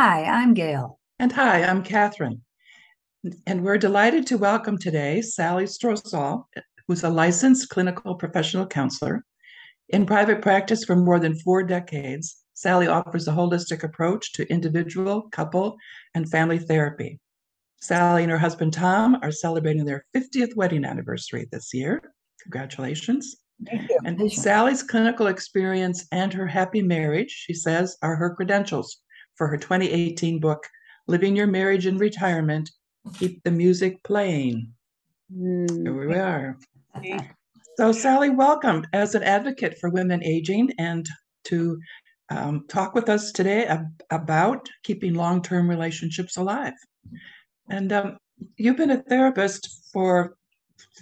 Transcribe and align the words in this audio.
Hi, 0.00 0.22
I'm 0.22 0.54
Gail. 0.54 1.00
And 1.18 1.32
hi, 1.32 1.64
I'm 1.64 1.82
Catherine. 1.82 2.42
And 3.48 3.64
we're 3.64 3.78
delighted 3.78 4.28
to 4.28 4.38
welcome 4.38 4.78
today 4.78 5.20
Sally 5.20 5.64
Strosahl, 5.64 6.44
who's 6.86 7.02
a 7.02 7.10
licensed 7.10 7.68
clinical 7.70 8.14
professional 8.14 8.64
counselor. 8.64 9.24
In 9.88 10.06
private 10.06 10.40
practice 10.40 10.84
for 10.84 10.94
more 10.94 11.18
than 11.18 11.36
four 11.40 11.64
decades, 11.64 12.44
Sally 12.54 12.86
offers 12.86 13.26
a 13.26 13.32
holistic 13.32 13.82
approach 13.82 14.34
to 14.34 14.48
individual, 14.48 15.22
couple, 15.32 15.76
and 16.14 16.30
family 16.30 16.60
therapy. 16.60 17.18
Sally 17.80 18.22
and 18.22 18.30
her 18.30 18.38
husband 18.38 18.74
Tom 18.74 19.18
are 19.22 19.32
celebrating 19.32 19.84
their 19.84 20.06
50th 20.16 20.54
wedding 20.54 20.84
anniversary 20.84 21.48
this 21.50 21.74
year. 21.74 22.00
Congratulations. 22.44 23.38
And 24.04 24.32
Sally's 24.32 24.84
clinical 24.84 25.26
experience 25.26 26.06
and 26.12 26.32
her 26.32 26.46
happy 26.46 26.82
marriage, 26.82 27.32
she 27.32 27.52
says, 27.52 27.96
are 28.00 28.14
her 28.14 28.32
credentials 28.36 28.98
for 29.38 29.46
her 29.46 29.56
2018 29.56 30.40
book, 30.40 30.66
Living 31.06 31.34
Your 31.34 31.46
Marriage 31.46 31.86
in 31.86 31.96
Retirement 31.96 32.70
Keep 33.14 33.42
the 33.44 33.50
Music 33.50 34.02
Playing. 34.02 34.72
Mm. 35.34 35.82
Here 35.82 36.08
we 36.08 36.14
are. 36.16 36.58
So, 37.78 37.92
Sally, 37.92 38.30
welcome 38.30 38.84
as 38.92 39.14
an 39.14 39.22
advocate 39.22 39.78
for 39.78 39.88
women 39.88 40.22
aging 40.24 40.72
and 40.78 41.08
to 41.44 41.78
um, 42.28 42.66
talk 42.68 42.94
with 42.94 43.08
us 43.08 43.30
today 43.30 43.64
ab- 43.66 44.02
about 44.10 44.68
keeping 44.82 45.14
long 45.14 45.40
term 45.40 45.70
relationships 45.70 46.36
alive. 46.36 46.74
And 47.70 47.92
um, 47.92 48.18
you've 48.56 48.76
been 48.76 48.90
a 48.90 49.02
therapist 49.02 49.90
for 49.92 50.36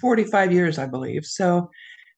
45 0.01 0.53
years, 0.53 0.79
I 0.79 0.87
believe. 0.87 1.25
So, 1.25 1.71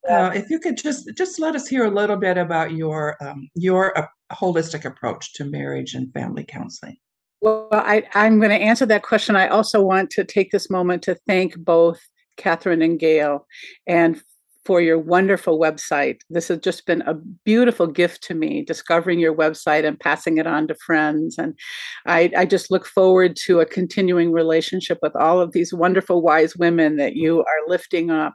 uh, 0.09 0.33
if 0.35 0.51
you 0.51 0.59
could 0.59 0.77
just 0.77 1.11
just 1.17 1.39
let 1.39 1.55
us 1.55 1.69
hear 1.69 1.85
a 1.85 1.91
little 1.91 2.17
bit 2.17 2.39
about 2.39 2.73
your 2.73 3.17
um, 3.21 3.49
your 3.55 3.97
uh, 3.99 4.07
holistic 4.33 4.85
approach 4.85 5.35
to 5.35 5.45
marriage 5.45 5.95
and 5.95 6.13
family 6.13 6.45
counseling. 6.45 6.97
Well, 7.41 7.69
I, 7.71 8.05
I'm 8.15 8.39
going 8.39 8.51
to 8.51 8.57
answer 8.57 8.87
that 8.87 9.03
question. 9.03 9.37
I 9.37 9.49
also 9.49 9.81
want 9.81 10.11
to 10.11 10.25
take 10.25 10.51
this 10.51 10.71
moment 10.71 11.03
to 11.05 11.17
thank 11.27 11.57
both 11.57 12.01
Catherine 12.37 12.83
and 12.83 12.99
Gail 12.99 13.47
and 13.87 14.21
for 14.69 14.83
your 14.83 14.99
wonderful 14.99 15.59
website. 15.59 16.21
This 16.29 16.49
has 16.49 16.59
just 16.59 16.85
been 16.85 17.01
a 17.03 17.15
beautiful 17.15 17.87
gift 17.87 18.23
to 18.25 18.35
me, 18.35 18.63
discovering 18.63 19.19
your 19.19 19.35
website 19.35 19.87
and 19.87 19.99
passing 19.99 20.37
it 20.37 20.47
on 20.47 20.69
to 20.69 20.75
friends. 20.75 21.39
And 21.39 21.59
I, 22.05 22.31
I 22.37 22.45
just 22.45 22.71
look 22.71 22.85
forward 22.85 23.35
to 23.47 23.61
a 23.61 23.67
continuing 23.67 24.31
relationship 24.31 24.99
with 25.01 25.17
all 25.17 25.41
of 25.41 25.53
these 25.53 25.73
wonderful, 25.73 26.21
wise 26.21 26.55
women 26.55 26.97
that 26.97 27.17
you 27.17 27.41
are 27.41 27.69
lifting 27.69 28.11
up 28.11 28.35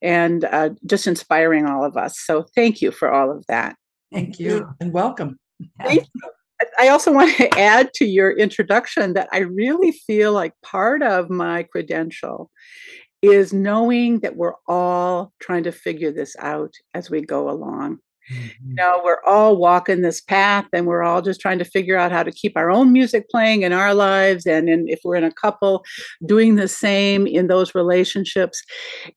and 0.00 0.44
uh, 0.46 0.70
just 0.86 1.06
inspiring 1.06 1.66
all 1.66 1.84
of 1.84 1.98
us. 1.98 2.18
So 2.18 2.46
thank 2.54 2.80
you 2.80 2.90
for 2.90 3.12
all 3.12 3.30
of 3.30 3.44
that. 3.48 3.76
Thank 4.12 4.38
you 4.38 4.68
and 4.80 4.92
welcome. 4.92 5.38
Thank 5.80 6.08
you. 6.14 6.30
I 6.78 6.88
also 6.88 7.12
want 7.12 7.36
to 7.36 7.58
add 7.58 7.92
to 7.94 8.04
your 8.04 8.32
introduction 8.32 9.14
that 9.14 9.28
I 9.32 9.38
really 9.38 9.92
feel 9.92 10.32
like 10.32 10.54
part 10.62 11.02
of 11.02 11.30
my 11.30 11.64
credential 11.64 12.50
is 13.22 13.52
knowing 13.52 14.20
that 14.20 14.36
we're 14.36 14.54
all 14.68 15.32
trying 15.40 15.64
to 15.64 15.72
figure 15.72 16.12
this 16.12 16.36
out 16.38 16.72
as 16.92 17.10
we 17.10 17.22
go 17.22 17.50
along. 17.50 17.98
Mm-hmm. 18.32 18.68
You 18.68 18.74
know, 18.74 19.00
we're 19.04 19.22
all 19.26 19.56
walking 19.56 20.02
this 20.02 20.20
path 20.20 20.66
and 20.72 20.86
we're 20.86 21.02
all 21.02 21.22
just 21.22 21.40
trying 21.40 21.58
to 21.58 21.64
figure 21.64 21.96
out 21.96 22.12
how 22.12 22.22
to 22.22 22.32
keep 22.32 22.56
our 22.56 22.70
own 22.70 22.92
music 22.92 23.28
playing 23.28 23.62
in 23.62 23.72
our 23.72 23.94
lives. 23.94 24.46
And 24.46 24.68
in, 24.68 24.88
if 24.88 25.00
we're 25.04 25.16
in 25.16 25.24
a 25.24 25.32
couple, 25.32 25.84
doing 26.24 26.56
the 26.56 26.68
same 26.68 27.26
in 27.26 27.48
those 27.48 27.74
relationships. 27.74 28.62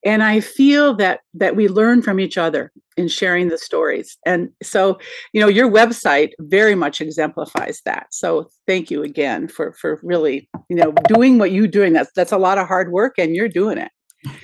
And 0.04 0.24
I 0.24 0.40
feel 0.40 0.96
that 0.98 1.22
that 1.34 1.56
we 1.56 1.68
learn 1.68 2.02
from 2.02 2.20
each 2.20 2.38
other 2.38 2.72
in 2.98 3.08
sharing 3.08 3.48
the 3.48 3.58
stories. 3.58 4.18
And 4.26 4.50
so, 4.62 5.00
you 5.32 5.40
know, 5.40 5.48
your 5.48 5.70
website 5.70 6.32
very 6.40 6.76
much 6.76 7.00
exemplifies 7.00 7.82
that. 7.86 8.08
So 8.12 8.50
thank 8.66 8.92
you 8.92 9.04
again 9.04 9.48
for 9.48 9.74
for 9.74 10.00
really, 10.04 10.50
you 10.70 10.76
know, 10.76 10.92
doing 11.08 11.38
what 11.38 11.52
you're 11.52 11.68
doing. 11.68 11.94
That's 11.94 12.12
that's 12.16 12.32
a 12.32 12.38
lot 12.38 12.58
of 12.58 12.68
hard 12.68 12.92
work 12.92 13.16
and 13.18 13.36
you're 13.36 13.50
doing 13.50 13.78
it. 13.78 13.92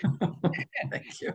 thank 0.92 1.22
you. 1.22 1.34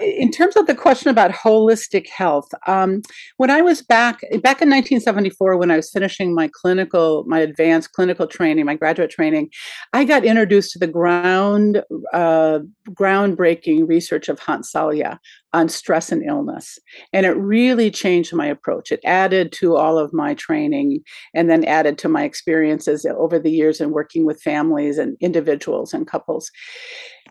In 0.00 0.30
terms 0.30 0.54
of 0.56 0.66
the 0.66 0.74
question 0.74 1.08
about 1.08 1.30
holistic 1.30 2.08
health, 2.08 2.48
um, 2.66 3.00
when 3.38 3.50
I 3.50 3.62
was 3.62 3.80
back 3.80 4.20
back 4.42 4.60
in 4.60 4.68
1974, 4.68 5.56
when 5.56 5.70
I 5.70 5.76
was 5.76 5.90
finishing 5.90 6.34
my 6.34 6.50
clinical, 6.52 7.24
my 7.26 7.38
advanced 7.38 7.92
clinical 7.92 8.26
training, 8.26 8.66
my 8.66 8.74
graduate 8.74 9.10
training, 9.10 9.48
I 9.94 10.04
got 10.04 10.26
introduced 10.26 10.72
to 10.72 10.78
the 10.78 10.86
ground 10.86 11.82
uh, 12.12 12.58
groundbreaking 12.90 13.88
research 13.88 14.28
of 14.28 14.38
Hans 14.38 14.70
Selye 14.70 15.18
on 15.56 15.68
stress 15.68 16.12
and 16.12 16.22
illness, 16.22 16.78
and 17.12 17.26
it 17.26 17.36
really 17.36 17.90
changed 17.90 18.34
my 18.34 18.46
approach. 18.46 18.92
It 18.92 19.00
added 19.04 19.52
to 19.52 19.76
all 19.76 19.98
of 19.98 20.12
my 20.12 20.34
training, 20.34 21.00
and 21.34 21.48
then 21.50 21.64
added 21.64 21.98
to 21.98 22.08
my 22.08 22.24
experiences 22.24 23.06
over 23.06 23.38
the 23.38 23.50
years 23.50 23.80
in 23.80 23.90
working 23.90 24.24
with 24.24 24.42
families 24.42 24.98
and 24.98 25.16
individuals 25.20 25.92
and 25.92 26.06
couples 26.06 26.50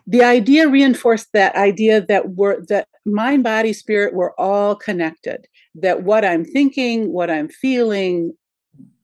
the 0.06 0.22
idea 0.22 0.68
reinforced 0.68 1.28
that 1.32 1.54
idea 1.56 2.00
that 2.00 2.30
we're 2.30 2.64
that 2.66 2.88
mind 3.04 3.42
body 3.42 3.72
spirit 3.72 4.14
we're 4.14 4.34
all 4.34 4.74
connected 4.74 5.46
that 5.74 6.02
what 6.02 6.24
i'm 6.24 6.44
thinking 6.44 7.12
what 7.12 7.30
i'm 7.30 7.48
feeling 7.48 8.32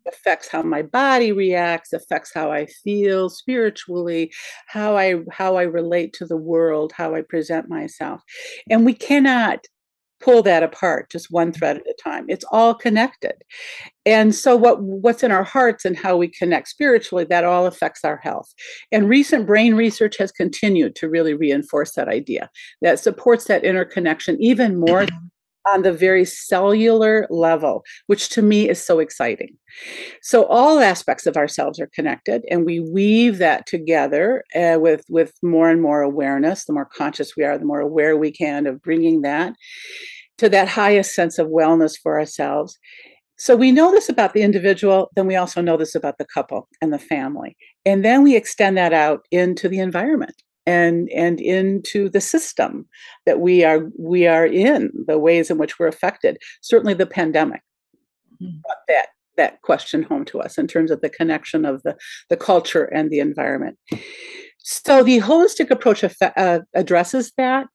affects 0.06 0.48
how 0.48 0.62
my 0.62 0.82
body 0.82 1.32
reacts 1.32 1.92
affects 1.92 2.32
how 2.34 2.50
i 2.50 2.66
feel 2.66 3.28
spiritually 3.28 4.32
how 4.66 4.96
i 4.96 5.16
how 5.30 5.56
i 5.56 5.62
relate 5.62 6.12
to 6.12 6.26
the 6.26 6.36
world 6.36 6.92
how 6.92 7.14
i 7.14 7.22
present 7.22 7.68
myself. 7.68 8.22
And 8.70 8.84
we 8.84 8.94
cannot 8.94 9.64
pull 10.20 10.42
that 10.42 10.62
apart 10.62 11.10
just 11.10 11.30
one 11.30 11.48
mm-hmm. 11.48 11.58
thread 11.58 11.76
at 11.78 11.82
a 11.82 11.94
time. 12.02 12.24
It's 12.28 12.44
all 12.52 12.74
connected. 12.74 13.34
And 14.06 14.34
so 14.34 14.56
what 14.56 14.80
what's 14.82 15.22
in 15.22 15.32
our 15.32 15.42
hearts 15.42 15.84
and 15.84 15.96
how 15.96 16.16
we 16.16 16.28
connect 16.28 16.69
spiritually 16.69 17.24
that 17.24 17.44
all 17.44 17.66
affects 17.66 18.04
our 18.04 18.19
health. 18.19 18.52
And 18.90 19.08
recent 19.08 19.46
brain 19.46 19.74
research 19.74 20.16
has 20.19 20.32
continued 20.32 20.94
to 20.96 21.08
really 21.08 21.34
reinforce 21.34 21.94
that 21.94 22.08
idea 22.08 22.50
that 22.82 23.00
supports 23.00 23.46
that 23.46 23.64
interconnection 23.64 24.40
even 24.40 24.78
more 24.78 25.06
on 25.66 25.82
the 25.82 25.92
very 25.92 26.24
cellular 26.24 27.26
level, 27.30 27.84
which 28.06 28.28
to 28.30 28.42
me 28.42 28.68
is 28.68 28.84
so 28.84 28.98
exciting. 28.98 29.56
So 30.22 30.44
all 30.46 30.80
aspects 30.80 31.26
of 31.26 31.36
ourselves 31.36 31.80
are 31.80 31.90
connected, 31.94 32.44
and 32.50 32.64
we 32.64 32.80
weave 32.80 33.38
that 33.38 33.66
together 33.66 34.44
uh, 34.54 34.78
with 34.80 35.04
with 35.08 35.32
more 35.42 35.70
and 35.70 35.80
more 35.80 36.02
awareness. 36.02 36.64
The 36.64 36.72
more 36.72 36.88
conscious 36.92 37.36
we 37.36 37.44
are, 37.44 37.58
the 37.58 37.64
more 37.64 37.80
aware 37.80 38.16
we 38.16 38.32
can 38.32 38.66
of 38.66 38.82
bringing 38.82 39.22
that 39.22 39.54
to 40.38 40.48
that 40.48 40.68
highest 40.68 41.14
sense 41.14 41.38
of 41.38 41.48
wellness 41.48 41.94
for 42.02 42.18
ourselves. 42.18 42.78
So 43.36 43.56
we 43.56 43.72
know 43.72 43.90
this 43.90 44.08
about 44.08 44.34
the 44.34 44.42
individual, 44.42 45.10
then 45.16 45.26
we 45.26 45.36
also 45.36 45.60
know 45.60 45.76
this 45.76 45.94
about 45.94 46.18
the 46.18 46.26
couple 46.32 46.68
and 46.80 46.92
the 46.92 46.98
family. 46.98 47.56
And 47.84 48.04
then 48.04 48.22
we 48.22 48.36
extend 48.36 48.76
that 48.76 48.92
out 48.92 49.26
into 49.32 49.68
the 49.68 49.80
environment 49.80 50.42
and 50.66 51.08
and 51.10 51.40
into 51.40 52.08
the 52.08 52.20
system 52.20 52.86
that 53.26 53.40
we 53.40 53.64
are 53.64 53.90
we 53.98 54.26
are 54.26 54.46
in 54.46 54.90
the 55.06 55.18
ways 55.18 55.50
in 55.50 55.58
which 55.58 55.78
we're 55.78 55.88
affected 55.88 56.38
certainly 56.60 56.94
the 56.94 57.06
pandemic 57.06 57.62
mm-hmm. 58.40 58.58
brought 58.62 58.76
that 58.88 59.08
that 59.36 59.62
question 59.62 60.02
home 60.02 60.24
to 60.26 60.40
us 60.40 60.58
in 60.58 60.66
terms 60.66 60.90
of 60.90 61.00
the 61.00 61.08
connection 61.08 61.64
of 61.64 61.82
the 61.82 61.96
the 62.28 62.36
culture 62.36 62.84
and 62.84 63.10
the 63.10 63.18
environment. 63.18 63.78
So 64.58 65.02
the 65.02 65.20
holistic 65.20 65.70
approach 65.70 66.04
uh, 66.04 66.60
addresses 66.74 67.32
that. 67.38 67.66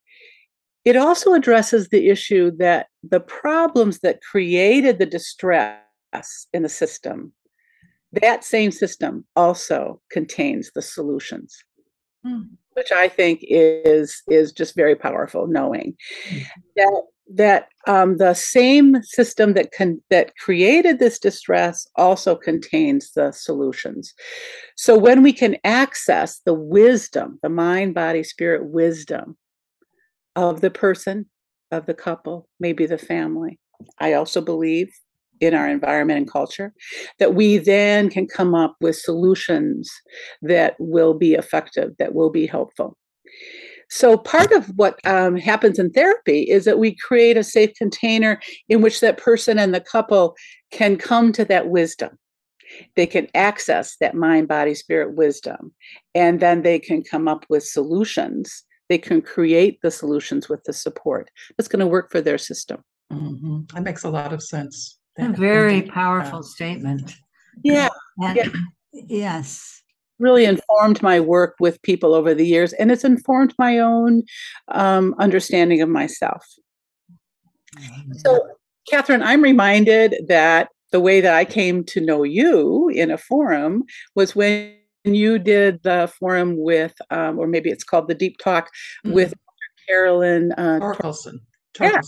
It 0.86 0.96
also 0.96 1.34
addresses 1.34 1.90
the 1.90 2.08
issue 2.08 2.52
that 2.60 2.88
the 3.04 3.20
problems 3.20 4.00
that 4.00 4.22
created 4.22 5.00
the 5.00 5.06
distress 5.06 5.76
in 6.54 6.62
the 6.62 6.70
system 6.70 7.34
that 8.14 8.44
same 8.44 8.72
system 8.72 9.26
also 9.36 10.02
contains 10.10 10.72
the 10.74 10.82
solutions. 10.82 11.58
Mm 12.26 12.50
which 12.78 12.92
I 12.92 13.10
think 13.10 13.40
is 13.42 14.22
is 14.30 14.52
just 14.52 14.76
very 14.76 14.96
powerful. 14.96 15.48
Knowing 15.48 15.96
mm-hmm. 16.30 16.44
that 16.76 17.02
that 17.34 17.68
um, 17.88 18.18
the 18.18 18.34
same 18.34 19.02
system 19.04 19.54
that 19.54 19.72
can 19.72 20.02
that 20.10 20.38
created 20.38 21.00
this 21.00 21.20
distress 21.20 21.88
also 21.96 22.36
contains 22.36 23.12
the 23.12 23.32
solutions. 23.32 24.14
So 24.76 24.98
when 24.98 25.24
we 25.24 25.34
can 25.34 25.58
access 25.64 26.40
the 26.46 26.54
wisdom, 26.54 27.40
the 27.42 27.50
mind, 27.50 27.96
body, 27.96 28.24
spirit 28.24 28.66
wisdom 28.66 29.38
of 30.36 30.62
the 30.62 30.72
person, 30.72 31.26
of 31.72 31.88
the 31.88 31.96
couple, 31.96 32.48
maybe 32.60 32.86
the 32.86 32.98
family. 32.98 33.60
I 34.00 34.14
also 34.14 34.40
believe 34.40 34.92
in 35.40 35.54
our 35.54 35.68
environment 35.68 36.18
and 36.18 36.32
culture, 36.32 36.74
that 37.20 37.36
we 37.36 37.58
then 37.58 38.10
can 38.10 38.28
come 38.28 38.56
up 38.56 38.76
with 38.82 38.96
solutions 38.96 39.92
that 40.42 40.76
will 40.80 41.14
be 41.14 41.34
effective, 41.34 41.92
that 42.00 42.14
will 42.14 42.30
be 42.30 42.46
helpful. 42.46 42.98
So, 43.90 44.18
part 44.18 44.52
of 44.52 44.68
what 44.76 45.00
um, 45.06 45.38
happens 45.38 45.80
in 45.80 45.92
therapy 45.92 46.42
is 46.42 46.66
that 46.66 46.80
we 46.80 46.96
create 46.96 47.38
a 47.38 47.44
safe 47.44 47.74
container 47.76 48.40
in 48.68 48.82
which 48.82 49.00
that 49.00 49.18
person 49.18 49.58
and 49.58 49.74
the 49.74 49.80
couple 49.80 50.36
can 50.72 50.98
come 50.98 51.32
to 51.34 51.46
that 51.46 51.70
wisdom. 51.70 52.18
They 52.96 53.08
can 53.08 53.28
access 53.34 53.96
that 54.02 54.14
mind, 54.14 54.50
body, 54.50 54.76
spirit 54.76 55.16
wisdom, 55.16 55.74
and 56.14 56.42
then 56.42 56.64
they 56.64 56.80
can 56.80 57.02
come 57.02 57.30
up 57.30 57.46
with 57.50 57.64
solutions. 57.64 58.64
They 58.90 58.98
can 58.98 59.22
create 59.22 59.80
the 59.82 59.92
solutions 59.92 60.50
with 60.50 60.64
the 60.66 60.74
support 60.74 61.30
that's 61.58 61.70
going 61.70 61.80
to 61.80 61.88
work 61.88 62.12
for 62.12 62.20
their 62.20 62.38
system. 62.38 62.84
Mm-hmm. 63.12 63.62
That 63.74 63.84
makes 63.84 64.04
a 64.04 64.10
lot 64.10 64.34
of 64.34 64.44
sense. 64.44 65.00
A 65.20 65.30
very 65.34 65.84
powerful 65.84 66.44
statement. 66.44 67.16
Yeah. 67.64 67.90
And, 68.22 68.56
yes. 68.94 69.82
Really 70.20 70.46
informed 70.46 71.02
my 71.04 71.20
work 71.20 71.56
with 71.60 71.82
people 71.84 72.16
over 72.16 72.34
the 72.34 72.46
years, 72.46 72.74
and 72.74 72.92
it's 72.92 73.04
informed 73.04 73.54
my 73.60 73.78
own 73.78 74.24
um, 74.70 75.14
understanding 75.20 75.82
of 75.82 75.90
myself. 75.90 76.44
So, 78.14 78.40
Catherine, 78.90 79.22
I'm 79.22 79.44
reminded 79.44 80.16
that 80.28 80.70
the 80.92 81.00
way 81.00 81.22
that 81.22 81.36
I 81.36 81.46
came 81.46 81.84
to 81.86 82.02
know 82.02 82.24
you 82.24 82.90
in 82.90 83.12
a 83.12 83.18
forum 83.18 83.84
was 84.16 84.36
when 84.36 84.74
you 85.04 85.38
did 85.38 85.84
the 85.84 86.12
forum 86.20 86.56
with, 86.58 86.96
um, 87.12 87.38
or 87.38 87.48
maybe 87.48 87.70
it's 87.70 87.84
called 87.84 88.08
the 88.08 88.16
Deep 88.16 88.38
Talk 88.40 88.70
mm-hmm. 89.06 89.14
with 89.14 89.34
Carolyn 89.88 90.52
uh, 90.54 90.80
Torkelson. 90.82 91.40
Yeah. 91.80 92.02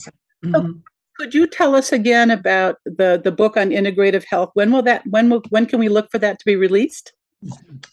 Mm-hmm. 0.43 0.51
So 0.53 0.73
could 1.19 1.35
you 1.35 1.45
tell 1.45 1.75
us 1.75 1.91
again 1.91 2.31
about 2.31 2.77
the 2.85 3.19
the 3.21 3.31
book 3.31 3.57
on 3.57 3.69
integrative 3.71 4.23
health? 4.23 4.51
When 4.53 4.71
will 4.71 4.81
that? 4.83 5.03
When 5.05 5.29
will? 5.29 5.43
When 5.49 5.65
can 5.65 5.79
we 5.79 5.89
look 5.89 6.09
for 6.09 6.17
that 6.19 6.39
to 6.39 6.45
be 6.45 6.55
released? 6.55 7.11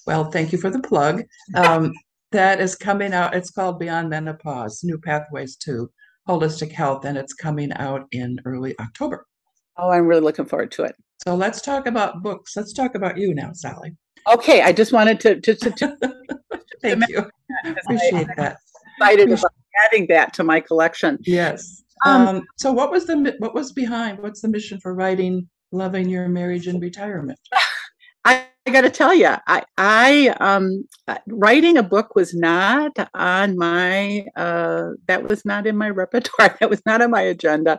Well, 0.06 0.31
thank 0.31 0.52
you 0.52 0.58
for 0.58 0.70
the 0.70 0.81
plug. 0.81 1.25
Um, 1.55 1.93
that 2.32 2.61
is 2.61 2.76
coming 2.76 3.12
out. 3.12 3.34
It's 3.34 3.50
called 3.50 3.81
Beyond 3.81 4.11
Menopause: 4.11 4.84
New 4.84 4.99
Pathways 4.99 5.56
to 5.56 5.90
Holistic 6.28 6.70
Health, 6.70 7.05
and 7.05 7.19
it's 7.19 7.34
coming 7.34 7.73
out 7.73 8.06
in 8.12 8.38
early 8.44 8.78
October. 8.78 9.26
Oh, 9.76 9.90
I'm 9.90 10.06
really 10.06 10.23
looking 10.23 10.46
forward 10.46 10.70
to 10.73 10.84
it. 10.84 10.94
So 11.26 11.34
let's 11.34 11.61
talk 11.61 11.87
about 11.87 12.23
books. 12.23 12.56
Let's 12.56 12.73
talk 12.73 12.94
about 12.94 13.19
you 13.19 13.34
now, 13.34 13.50
Sally. 13.52 13.96
Okay, 14.28 14.62
I 14.62 14.73
just 14.73 14.93
wanted 14.93 15.19
to 15.20 15.40
to, 15.40 15.55
to, 15.55 15.70
to 15.73 15.96
thank 16.82 17.08
you. 17.08 17.28
Appreciate 17.64 18.28
I, 18.31 18.34
that. 18.37 18.58
Excited 18.98 19.32
about 19.32 19.52
adding 19.84 20.06
that 20.08 20.32
to 20.34 20.44
my 20.44 20.60
collection. 20.60 21.19
Yes. 21.22 21.82
Um, 22.04 22.28
um, 22.28 22.43
so 22.56 22.72
what 22.72 22.90
was 22.90 23.06
the 23.06 23.34
what 23.38 23.54
was 23.54 23.72
behind? 23.72 24.19
What's 24.19 24.40
the 24.40 24.48
mission 24.48 24.81
for 24.81 24.94
writing 24.94 25.48
"Loving 25.72 26.08
Your 26.08 26.28
Marriage 26.28 26.69
in 26.69 26.81
Retirement"? 26.81 27.38
I, 28.25 28.46
I 28.66 28.70
got 28.72 28.81
to 28.81 28.90
tell 28.90 29.14
you, 29.14 29.32
I, 29.46 29.62
I 29.78 30.34
um, 30.40 30.84
uh, 31.06 31.19
writing 31.28 31.78
a 31.78 31.82
book 31.82 32.16
was 32.16 32.34
not 32.34 32.93
on 33.14 33.56
my 33.56 34.26
uh, 34.34 34.88
that 35.06 35.28
was 35.28 35.44
not 35.44 35.66
in 35.66 35.76
my 35.76 35.88
repertoire. 35.88 36.56
That 36.60 36.70
was 36.70 36.82
not 36.84 37.00
on 37.00 37.12
my 37.12 37.22
agenda. 37.22 37.78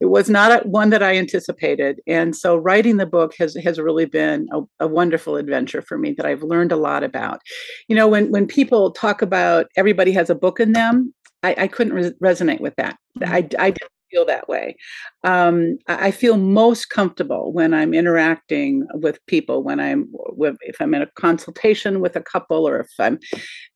It 0.00 0.06
was 0.06 0.28
not 0.30 0.66
one 0.66 0.90
that 0.90 1.02
I 1.02 1.16
anticipated, 1.16 2.00
and 2.06 2.34
so 2.34 2.56
writing 2.56 2.96
the 2.96 3.06
book 3.06 3.34
has 3.38 3.54
has 3.56 3.78
really 3.78 4.06
been 4.06 4.48
a, 4.52 4.60
a 4.80 4.88
wonderful 4.88 5.36
adventure 5.36 5.82
for 5.82 5.98
me 5.98 6.12
that 6.12 6.26
I've 6.26 6.42
learned 6.42 6.72
a 6.72 6.76
lot 6.76 7.04
about. 7.04 7.40
You 7.88 7.96
know, 7.96 8.08
when 8.08 8.30
when 8.30 8.46
people 8.46 8.90
talk 8.92 9.22
about 9.22 9.66
everybody 9.76 10.12
has 10.12 10.30
a 10.30 10.34
book 10.34 10.60
in 10.60 10.72
them, 10.72 11.14
I, 11.42 11.54
I 11.58 11.68
couldn't 11.68 11.94
re- 11.94 12.14
resonate 12.22 12.60
with 12.60 12.76
that. 12.76 12.96
Mm-hmm. 13.18 13.32
I, 13.32 13.36
I 13.58 13.70
didn't 13.70 13.90
feel 14.10 14.24
that 14.26 14.48
way. 14.48 14.76
Um, 15.24 15.78
I 15.88 16.10
feel 16.10 16.36
most 16.36 16.90
comfortable 16.90 17.52
when 17.52 17.72
I'm 17.72 17.94
interacting 17.94 18.86
with 18.94 19.24
people, 19.26 19.62
when 19.62 19.80
I'm 19.80 20.08
with, 20.12 20.56
if 20.60 20.80
I'm 20.80 20.94
in 20.94 21.02
a 21.02 21.10
consultation 21.16 22.00
with 22.00 22.14
a 22.14 22.20
couple, 22.22 22.68
or 22.68 22.80
if 22.80 22.90
I'm 22.98 23.18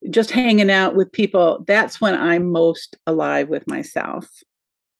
just 0.09 0.31
hanging 0.31 0.69
out 0.69 0.95
with 0.95 1.11
people. 1.11 1.63
That's 1.67 1.99
when 1.99 2.13
I'm 2.15 2.51
most 2.51 2.97
alive 3.07 3.49
with 3.49 3.67
myself, 3.67 4.27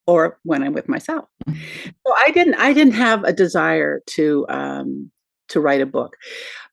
or 0.08 0.40
when 0.44 0.64
I'm 0.64 0.74
with 0.74 0.90
myself. 0.90 1.26
Mm-hmm. 1.48 1.90
So 2.06 2.14
I 2.18 2.32
didn't 2.32 2.56
I 2.56 2.74
didn't 2.74 2.94
have 2.94 3.24
a 3.24 3.34
desire 3.34 4.02
to 4.08 4.46
um, 4.50 5.12
to 5.50 5.60
write 5.60 5.82
a 5.82 5.86
book, 5.86 6.16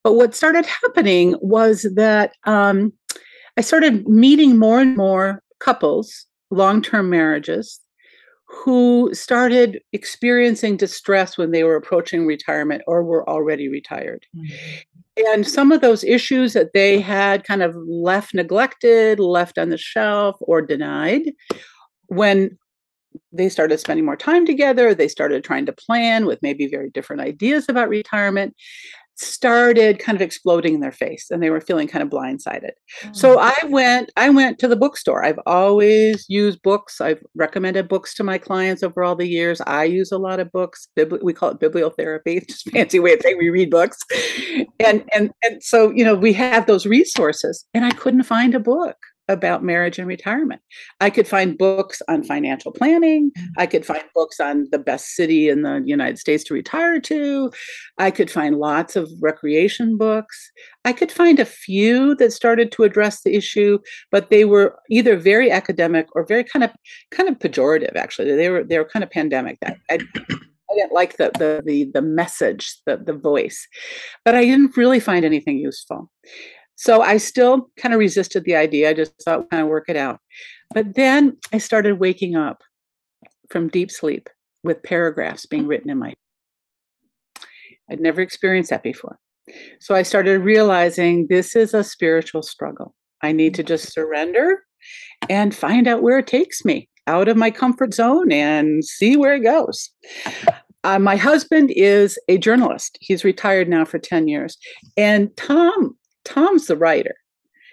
but 0.03 0.15
what 0.15 0.35
started 0.35 0.67
happening 0.67 1.37
was 1.41 1.87
that. 1.95 2.33
Um, 2.45 2.93
I 3.57 3.61
started 3.61 4.09
meeting 4.09 4.59
more 4.59 4.81
and 4.81 4.97
more 4.97 5.41
couples, 5.61 6.27
long 6.51 6.83
term 6.83 7.09
marriages, 7.09 7.81
who 8.47 9.11
started 9.13 9.81
experiencing 9.93 10.77
distress 10.77 11.39
when 11.39 11.51
they 11.51 11.65
were 11.65 11.77
approaching 11.77 12.27
retirement 12.27 12.83
or 12.87 13.03
were 13.03 13.29
already 13.29 13.69
retired. 13.69 14.27
Mm-hmm. 14.37 15.29
And 15.29 15.47
some 15.47 15.71
of 15.71 15.81
those 15.81 16.03
issues 16.03 16.55
that 16.55 16.73
they 16.75 17.01
had 17.01 17.45
kind 17.45 17.63
of 17.63 17.77
left 17.77 18.35
neglected, 18.35 19.21
left 19.21 19.59
on 19.59 19.69
the 19.69 19.79
shelf, 19.79 20.37
or 20.41 20.61
denied, 20.61 21.33
when 22.09 22.59
they 23.33 23.49
started 23.49 23.79
spending 23.81 24.05
more 24.05 24.17
time 24.17 24.47
together, 24.47 24.95
they 24.95 25.09
started 25.09 25.45
trying 25.45 25.67
to 25.67 25.73
plan 25.73 26.27
with 26.27 26.41
maybe 26.43 26.67
very 26.67 26.91
different 26.91 27.23
ideas 27.23 27.67
about 27.69 27.89
retirement 27.89 28.55
started 29.17 29.99
kind 29.99 30.17
of 30.17 30.23
exploding 30.23 30.75
in 30.75 30.81
their 30.81 30.93
face 30.93 31.31
and 31.31 31.43
they 31.43 31.51
were 31.51 31.61
feeling 31.61 31.87
kind 31.87 32.03
of 32.03 32.09
blindsided. 32.11 32.73
Mm. 33.03 33.17
So 33.17 33.39
I 33.39 33.55
went 33.67 34.11
I 34.17 34.29
went 34.31 34.59
to 34.61 34.69
the 34.69 34.77
bookstore. 34.77 35.25
I've 35.25 35.39
always 35.47 36.27
used 36.29 36.63
books. 36.63 37.01
I've 37.01 37.23
recommended 37.35 37.89
books 37.89 38.15
to 38.15 38.25
my 38.25 38.39
clients 38.39 38.83
over 38.83 39.05
all 39.05 39.15
the 39.15 39.29
years. 39.29 39.61
I 39.67 39.85
use 39.85 40.11
a 40.11 40.19
lot 40.19 40.41
of 40.41 40.51
books. 40.53 40.89
Bibli- 40.97 41.23
we 41.23 41.33
call 41.33 41.51
it 41.51 41.61
bibliotherapy. 41.61 42.39
It's 42.39 42.47
just 42.65 42.71
fancy 42.71 42.99
way 42.99 43.15
of 43.15 43.21
saying 43.23 43.39
we 43.39 43.51
read 43.51 43.71
books. 43.71 43.99
And 44.81 45.05
and 45.13 45.31
and 45.43 45.63
so, 45.63 45.91
you 45.91 46.05
know, 46.05 46.15
we 46.15 46.33
have 46.33 46.67
those 46.67 46.87
resources 46.87 47.65
and 47.73 47.85
I 47.85 47.91
couldn't 47.91 48.25
find 48.25 48.55
a 48.55 48.61
book 48.61 48.97
about 49.29 49.65
marriage 49.65 49.99
and 49.99 50.07
retirement. 50.07 50.61
I 51.01 51.11
could 51.11 51.27
find 51.27 51.57
books 51.57 52.03
on 52.09 52.25
financial 52.25 52.73
planning. 52.73 53.31
Mm. 53.37 53.47
I 53.57 53.67
could 53.67 53.87
find 53.87 54.03
books 54.15 54.41
on 54.41 54.67
the 54.71 54.79
best 54.79 55.15
city 55.15 55.49
in 55.49 55.63
the 55.63 55.83
United 55.85 56.19
States 56.19 56.45
to 56.45 56.55
retire 56.55 57.01
to. 57.01 57.51
I 57.99 58.11
could 58.11 58.31
find 58.31 58.57
lots 58.57 58.97
of 58.97 59.11
recreation 59.21 59.97
books. 59.97 60.51
I 60.85 60.93
could 60.93 61.11
find 61.11 61.41
a 61.41 61.47
few 61.47 62.15
that 62.17 62.33
started 62.33 62.71
to 62.73 62.85
address 62.85 63.23
the 63.23 63.35
issue, 63.35 63.79
but 64.11 64.31
they 64.31 64.45
were 64.45 64.79
either 64.91 65.17
very 65.17 65.51
academic 65.51 66.07
or 66.15 66.27
very 66.27 66.45
kind 66.45 66.65
of 66.65 66.71
kind 67.11 67.29
of 67.29 67.39
pejorative. 67.39 67.97
Actually, 67.97 68.35
they 68.37 68.51
were 68.51 68.65
they 68.65 68.79
were 68.79 68.85
kind 68.85 69.03
of 69.03 69.11
pandemic. 69.11 69.59
That 69.61 69.79
I, 69.91 69.95
I 69.95 70.75
didn't 70.75 70.93
like 70.93 71.17
the 71.17 71.31
the 71.39 71.63
the, 71.65 71.91
the 71.95 72.03
message, 72.03 72.77
the 72.87 72.99
the 72.99 73.15
voice, 73.15 73.67
but 74.25 74.35
I 74.35 74.45
didn't 74.45 74.77
really 74.77 75.01
find 75.01 75.25
anything 75.25 75.59
useful. 75.59 76.11
So 76.77 77.03
I 77.03 77.19
still 77.19 77.71
kind 77.77 77.95
of 77.95 78.01
resisted 78.01 78.45
the 78.45 78.57
idea. 78.57 78.91
I 78.91 78.95
just 78.95 79.13
thought, 79.23 79.51
kind 79.51 79.63
of 79.63 79.69
work 79.69 79.89
it 79.89 79.97
out. 79.97 80.21
But 80.73 80.95
then 80.95 81.37
I 81.53 81.59
started 81.59 82.01
waking 82.01 82.37
up 82.37 82.63
from 83.51 83.69
deep 83.69 83.91
sleep 83.91 84.29
with 84.63 84.83
paragraphs 84.83 85.47
being 85.47 85.67
written 85.67 85.91
in 85.91 85.99
my. 85.99 86.15
I'd 87.91 88.01
never 88.01 88.21
experienced 88.21 88.71
that 88.71 88.83
before. 88.83 89.19
So 89.79 89.95
I 89.95 90.03
started 90.03 90.41
realizing 90.41 91.27
this 91.29 91.55
is 91.55 91.75
a 91.75 91.85
spiritual 91.85 92.43
struggle. 92.43 92.95
I 93.23 93.33
need 93.33 93.55
to 93.55 93.63
just 93.63 93.93
surrender 93.93 94.65
and 95.29 95.55
find 95.55 95.87
out 95.87 96.03
where 96.03 96.19
it 96.19 96.27
takes 96.27 96.65
me 96.65 96.89
out 97.07 97.29
of 97.29 97.37
my 97.37 97.51
comfort 97.51 97.93
zone 97.93 98.33
and 98.33 98.85
see 98.85 99.17
where 99.17 99.35
it 99.35 99.41
goes. 99.41 99.91
Uh, 100.83 100.99
my 100.99 101.17
husband 101.17 101.71
is 101.75 102.19
a 102.29 102.39
journalist. 102.39 102.99
He's 103.01 103.25
retired 103.25 103.69
now 103.69 103.85
for 103.85 103.99
10 103.99 104.29
years. 104.29 104.57
And 104.97 105.35
Tom 105.37 105.97
Tom's 106.25 106.67
the 106.67 106.77
writer. 106.77 107.15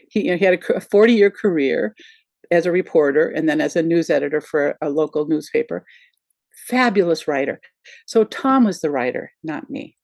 He, 0.10 0.25
you 0.25 0.31
know, 0.31 0.38
he 0.38 0.46
had 0.46 0.62
a 0.70 0.81
40 0.81 1.13
year 1.13 1.31
career 1.31 1.96
as 2.51 2.65
a 2.65 2.72
reporter 2.72 3.29
and 3.29 3.48
then 3.48 3.62
as 3.62 3.75
a 3.75 3.81
news 3.81 4.10
editor 4.10 4.41
for 4.41 4.77
a 4.81 4.89
local 4.89 5.25
newspaper. 5.27 5.86
Fabulous 6.67 7.27
writer. 7.27 7.62
So 8.05 8.24
Tom 8.25 8.65
was 8.65 8.81
the 8.81 8.91
writer, 8.91 9.31
not 9.43 9.70
me. 9.70 9.96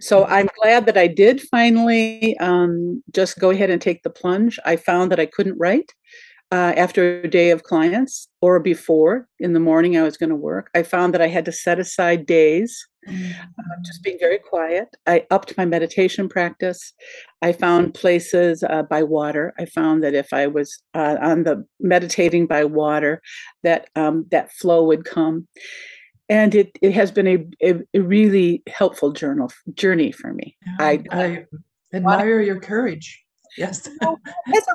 So. 0.00 0.24
I'm 0.26 0.48
glad 0.60 0.84
that 0.86 0.98
I 0.98 1.06
did 1.06 1.40
finally 1.40 2.36
um, 2.38 3.02
just 3.14 3.38
go 3.38 3.50
ahead 3.50 3.70
and 3.70 3.80
take 3.80 4.02
the 4.02 4.10
plunge. 4.10 4.58
I 4.66 4.76
found 4.76 5.10
that 5.10 5.20
I 5.20 5.26
couldn't 5.26 5.58
write 5.58 5.94
uh, 6.52 6.72
after 6.76 7.20
a 7.20 7.28
day 7.28 7.50
of 7.50 7.62
clients 7.64 8.28
or 8.40 8.60
before 8.60 9.28
in 9.38 9.52
the 9.52 9.60
morning 9.60 9.96
I 9.96 10.02
was 10.02 10.16
going 10.16 10.30
to 10.30 10.36
work. 10.36 10.70
I 10.74 10.82
found 10.82 11.12
that 11.14 11.22
I 11.22 11.28
had 11.28 11.44
to 11.46 11.52
set 11.52 11.78
aside 11.78 12.26
days 12.26 12.86
uh, 13.08 13.76
just 13.84 14.02
being 14.02 14.18
very 14.18 14.38
quiet. 14.38 14.88
I 15.06 15.26
upped 15.30 15.56
my 15.56 15.64
meditation 15.64 16.28
practice. 16.28 16.92
I 17.42 17.52
found 17.52 17.94
places 17.94 18.62
uh, 18.62 18.82
by 18.82 19.02
water. 19.02 19.54
I 19.58 19.66
found 19.66 20.02
that 20.02 20.14
if 20.14 20.32
I 20.32 20.46
was 20.46 20.82
uh, 20.94 21.16
on 21.20 21.44
the 21.44 21.64
meditating 21.80 22.46
by 22.46 22.64
water, 22.64 23.22
that 23.62 23.88
um, 23.94 24.26
that 24.30 24.52
flow 24.52 24.84
would 24.84 25.04
come, 25.04 25.46
and 26.28 26.54
it 26.54 26.76
it 26.82 26.92
has 26.92 27.12
been 27.12 27.28
a, 27.28 27.46
a, 27.62 27.74
a 27.94 28.00
really 28.00 28.62
helpful 28.66 29.12
journal 29.12 29.52
journey 29.74 30.10
for 30.10 30.32
me. 30.32 30.56
I, 30.80 31.02
I, 31.10 31.44
admire 31.92 32.40
your 32.40 32.60
courage. 32.60 33.24
Yes, 33.56 33.88
and 34.00 34.18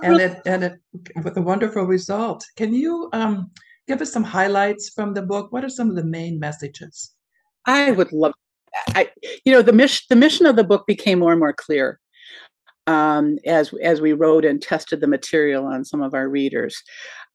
really- 0.04 0.24
it 0.24 0.42
and 0.46 0.64
it 0.64 0.74
with 1.24 1.38
a 1.38 1.42
wonderful 1.42 1.84
result. 1.84 2.46
Can 2.56 2.74
you 2.74 3.10
um, 3.14 3.52
give 3.88 4.02
us 4.02 4.12
some 4.12 4.24
highlights 4.24 4.90
from 4.90 5.14
the 5.14 5.22
book? 5.22 5.52
What 5.52 5.64
are 5.64 5.70
some 5.70 5.90
of 5.90 5.96
the 5.96 6.04
main 6.04 6.40
messages? 6.40 7.12
I 7.66 7.92
would 7.92 8.12
love. 8.12 8.34
I, 8.90 9.10
you 9.46 9.52
know, 9.52 9.62
the 9.62 9.74
mission 9.74 10.06
the 10.10 10.16
mission 10.16 10.46
of 10.46 10.56
the 10.56 10.64
book 10.64 10.88
became 10.88 11.20
more 11.20 11.32
and 11.32 11.40
more 11.40 11.54
clear 11.54 12.00
um, 12.88 13.38
as 13.46 13.74
as 13.84 14.02
we 14.02 14.14
wrote 14.14 14.46
and 14.46 14.62
tested 14.62 15.02
the 15.02 15.08
material 15.08 15.66
on 15.66 15.86
some 15.86 16.02
of 16.02 16.14
our 16.14 16.28
readers. 16.28 16.82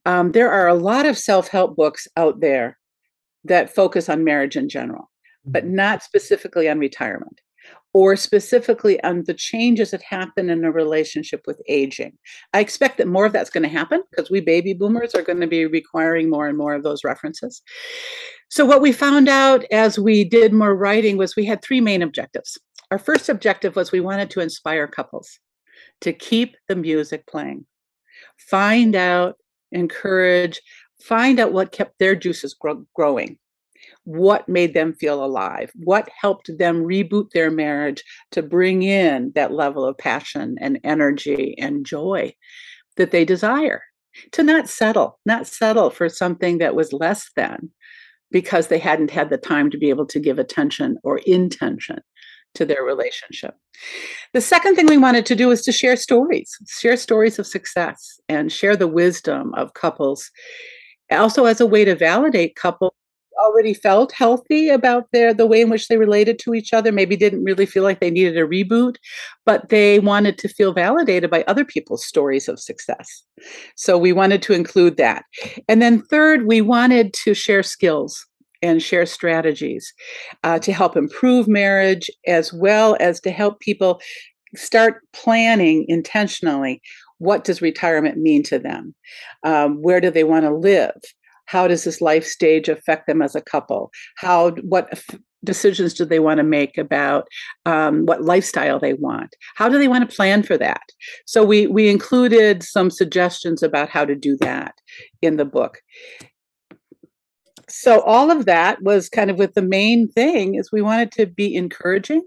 Um, 0.05 0.33
there 0.33 0.51
are 0.51 0.69
a 0.69 0.75
lot 0.75 1.07
of 1.07 1.19
self 1.19 1.49
help 1.49 1.77
books 1.77 2.09
out 2.17 2.41
there 2.41 2.79
that 3.45 3.75
focus 3.75 4.09
on 4.09 4.25
marriage 4.25 4.57
in 4.57 4.69
general, 4.69 5.11
but 5.45 5.65
mm-hmm. 5.65 5.77
not 5.77 6.03
specifically 6.03 6.69
on 6.69 6.79
retirement 6.79 7.41
or 7.97 8.15
specifically 8.15 9.03
on 9.05 9.25
the 9.25 9.33
changes 9.33 9.91
that 9.91 10.03
happen 10.03 10.51
in 10.51 10.67
a 10.67 10.71
relationship 10.71 11.41
with 11.47 11.63
aging. 11.67 12.13
I 12.53 12.61
expect 12.61 12.99
that 12.99 13.09
more 13.09 13.25
of 13.25 13.33
that's 13.33 13.49
going 13.49 13.63
to 13.63 13.71
happen 13.71 14.03
because 14.11 14.31
we 14.31 14.43
baby 14.43 14.75
boomers 14.75 15.15
are 15.15 15.23
going 15.23 15.41
to 15.41 15.47
be 15.47 15.65
requiring 15.65 16.29
more 16.29 16.47
and 16.47 16.59
more 16.59 16.75
of 16.75 16.83
those 16.83 17.05
references. 17.05 17.63
So, 18.51 18.67
what 18.67 18.83
we 18.83 18.93
found 18.93 19.31
out 19.31 19.65
as 19.73 19.99
we 19.99 20.25
did 20.25 20.53
more 20.53 20.77
writing 20.77 21.17
was 21.17 21.37
we 21.37 21.47
had 21.47 21.63
three 21.63 21.81
main 21.81 22.03
objectives. 22.03 22.59
our 22.91 22.99
first 22.99 23.31
objective 23.31 23.77
was 23.77 23.93
we 23.93 24.01
wanted 24.01 24.29
to 24.29 24.41
inspire 24.41 24.87
couples 24.87 25.39
to 26.03 26.13
keep 26.13 26.55
the 26.69 26.77
music 26.77 27.27
playing, 27.27 27.65
find 28.37 28.95
out, 28.95 29.37
encourage, 29.73 30.61
find 31.01 31.41
out 31.41 31.55
what 31.55 31.73
kept 31.73 31.99
their 31.99 32.15
juices 32.15 32.53
grow- 32.53 32.85
growing, 32.95 33.39
what 34.07 34.49
made 34.49 34.73
them 34.73 34.95
feel 34.95 35.23
alive, 35.23 35.73
what 35.75 36.09
helped 36.21 36.49
them 36.59 36.85
reboot 36.85 37.31
their 37.33 37.51
marriage 37.51 38.05
to 38.31 38.41
bring 38.41 38.85
in 38.85 39.33
that 39.35 39.53
level 39.53 39.85
of 39.85 39.99
passion 39.99 40.57
and 40.61 40.79
energy 40.85 41.57
and 41.59 41.85
joy 41.85 42.33
that 42.97 43.11
they 43.11 43.25
desire. 43.25 43.83
To 44.33 44.45
not 44.45 44.69
settle, 44.69 45.19
not 45.27 45.47
settle 45.47 45.91
for 45.91 46.09
something 46.09 46.59
that 46.59 46.77
was 46.77 46.93
less 46.93 47.31
than 47.37 47.71
because 48.31 48.69
they 48.69 48.79
hadn't 48.79 49.11
had 49.11 49.29
the 49.29 49.37
time 49.37 49.71
to 49.71 49.79
be 49.79 49.91
able 49.91 50.07
to 50.07 50.21
give 50.21 50.39
attention 50.39 50.99
or 51.03 51.19
intention 51.27 51.99
to 52.55 52.65
their 52.65 52.85
relationship. 52.85 53.55
The 54.33 54.41
second 54.41 54.77
thing 54.77 54.87
we 54.87 54.99
wanted 54.99 55.27
to 55.27 55.35
do 55.35 55.51
is 55.51 55.63
to 55.63 55.73
share 55.73 55.97
stories, 55.97 56.57
share 56.69 56.97
stories 56.97 57.39
of 57.39 57.47
success 57.47 58.21
and 58.29 58.51
share 58.51 58.77
the 58.77 58.89
wisdom 58.89 59.53
of 59.55 59.75
couples. 59.75 60.31
Also, 61.11 61.45
as 61.45 61.61
a 61.61 61.67
way 61.67 61.85
to 61.85 61.95
validate 61.95 62.57
couples 62.57 62.95
already 63.43 63.75
felt 63.75 64.13
healthy 64.13 64.69
about 64.69 65.07
their 65.13 65.33
the 65.33 65.47
way 65.47 65.61
in 65.61 65.71
which 65.71 65.89
they 65.89 65.97
related 65.97 66.39
to 66.39 66.55
each 66.55 66.73
other 66.73 66.93
maybe 66.93 67.17
didn't 67.17 67.45
really 67.45 67.67
feel 67.67 67.83
like 67.83 68.01
they 68.01 68.11
needed 68.11 68.37
a 68.37 68.47
reboot 68.47 68.97
but 69.45 69.69
they 69.69 69.99
wanted 69.99 70.39
to 70.39 70.49
feel 70.49 70.73
validated 70.73 71.31
by 71.31 71.45
other 71.47 71.65
people's 71.65 72.05
stories 72.05 72.49
of 72.49 72.59
success. 72.59 73.23
So 73.77 73.97
we 73.97 74.13
wanted 74.13 74.43
to 74.43 74.53
include 74.53 74.97
that. 74.97 75.25
And 75.69 75.81
then 75.81 76.03
third 76.03 76.47
we 76.47 76.61
wanted 76.61 77.13
to 77.25 77.35
share 77.35 77.63
skills 77.63 78.27
and 78.63 78.83
share 78.83 79.07
strategies 79.07 79.93
uh, 80.43 80.59
to 80.61 80.73
help 80.73 80.97
improve 80.97 81.47
marriage 81.47 82.11
as 82.27 82.53
well 82.53 82.97
as 83.01 83.21
to 83.21 83.31
help 83.31 83.61
people 83.61 84.01
start 84.55 85.03
planning 85.13 85.85
intentionally 85.89 86.81
what 87.19 87.45
does 87.45 87.63
retirement 87.63 88.19
mean 88.19 88.43
to 88.45 88.59
them? 88.59 88.95
Um, 89.43 89.81
where 89.83 90.01
do 90.01 90.11
they 90.11 90.25
want 90.25 90.45
to 90.45 90.55
live 90.55 90.93
how 91.47 91.67
does 91.69 91.85
this 91.85 92.01
life 92.01 92.25
stage 92.25 92.69
affect 92.69 93.07
them 93.07 93.23
as 93.23 93.35
a 93.35 93.41
couple? 93.41 93.91
How 94.17 94.51
what 94.63 95.03
decisions 95.45 95.95
do 95.95 96.05
they 96.05 96.19
want 96.19 96.39
to 96.39 96.45
make 96.45 96.77
about 96.77 97.29
um, 97.65 98.05
what 98.05 98.23
lifestyle 98.23 98.79
they 98.79 98.95
want? 98.95 99.35
How 99.55 99.69
do 99.69 99.79
they 99.79 99.89
want 99.89 100.09
to 100.09 100.17
plan 100.17 100.43
for 100.43 100.59
that? 100.59 100.83
So 101.27 101.45
we 101.45 101.67
we 101.67 101.89
included 101.89 102.63
some 102.63 102.91
suggestions 102.91 103.63
about 103.63 103.89
how 103.89 104.05
to 104.05 104.15
do 104.15 104.37
that 104.39 104.75
in 105.23 105.37
the 105.37 105.45
book. 105.45 105.79
So 107.69 108.01
all 108.03 108.31
of 108.31 108.45
that 108.45 108.83
was 108.83 109.09
kind 109.09 109.31
of 109.31 109.39
with 109.39 109.55
the 109.55 109.63
main 109.63 110.09
thing 110.09 110.55
is 110.55 110.71
we 110.71 110.83
wanted 110.83 111.11
to 111.13 111.27
be 111.27 111.55
encouraging 111.55 112.23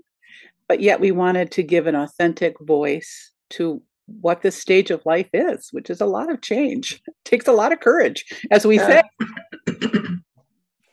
but 0.70 0.80
yet 0.80 1.02
we 1.02 1.12
wanted 1.12 1.52
to 1.52 1.64
give 1.64 1.88
an 1.88 1.96
authentic 1.96 2.56
voice 2.62 3.32
to 3.50 3.82
what 4.22 4.42
this 4.42 4.56
stage 4.56 4.92
of 4.92 5.06
life 5.06 5.30
is 5.34 5.70
which 5.72 5.90
is 5.90 6.02
a 6.02 6.06
lot 6.06 6.32
of 6.32 6.42
change 6.42 7.02
it 7.08 7.16
takes 7.26 7.48
a 7.48 7.52
lot 7.52 7.72
of 7.72 7.80
courage 7.80 8.26
as 8.52 8.66
we 8.66 8.78
say 8.78 9.02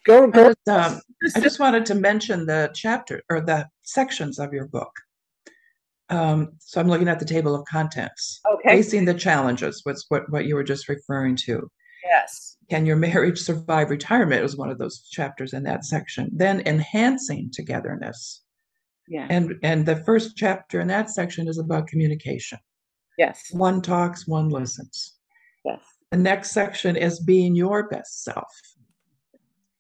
go 0.07 0.27
go 0.29 0.49
um, 0.69 1.01
i 1.35 1.41
just 1.41 1.61
wanted 1.61 1.85
to 1.87 1.95
mention 1.95 2.47
the 2.47 2.71
chapter 2.75 3.23
or 3.31 3.41
the 3.41 3.67
sections 3.83 4.39
of 4.39 4.53
your 4.53 4.67
book 4.67 4.93
um, 6.09 6.53
so 6.61 6.81
i'm 6.81 6.89
looking 6.89 7.09
at 7.09 7.19
the 7.19 7.25
table 7.25 7.55
of 7.55 7.65
contents 7.67 8.41
okay 8.53 8.77
facing 8.77 9.05
the 9.05 9.15
challenges 9.15 9.81
what's 9.85 10.05
what 10.09 10.23
what 10.31 10.47
you 10.47 10.55
were 10.55 10.65
just 10.65 10.89
referring 10.89 11.35
to 11.35 11.69
yes 12.05 12.57
can 12.69 12.85
your 12.85 12.97
marriage 12.97 13.39
survive 13.39 13.91
retirement? 13.91 14.41
It 14.41 14.43
was 14.43 14.57
one 14.57 14.71
of 14.71 14.79
those 14.79 15.09
chapters 15.09 15.53
in 15.53 15.63
that 15.65 15.85
section. 15.85 16.31
Then 16.33 16.63
enhancing 16.67 17.51
togetherness. 17.53 18.43
Yeah. 19.09 19.27
And 19.31 19.55
and 19.63 19.87
the 19.87 19.97
first 19.97 20.37
chapter 20.37 20.81
in 20.81 20.89
that 20.89 21.11
section 21.11 21.47
is 21.47 21.59
about 21.59 21.87
communication. 21.87 22.59
Yes. 23.17 23.49
One 23.53 23.81
talks, 23.83 24.27
one 24.27 24.49
listens. 24.49 25.15
Yes. 25.65 25.81
The 26.11 26.19
next 26.19 26.53
section 26.53 26.97
is 26.97 27.21
being 27.21 27.55
your 27.55 27.89
best 27.89 28.25
self. 28.25 28.53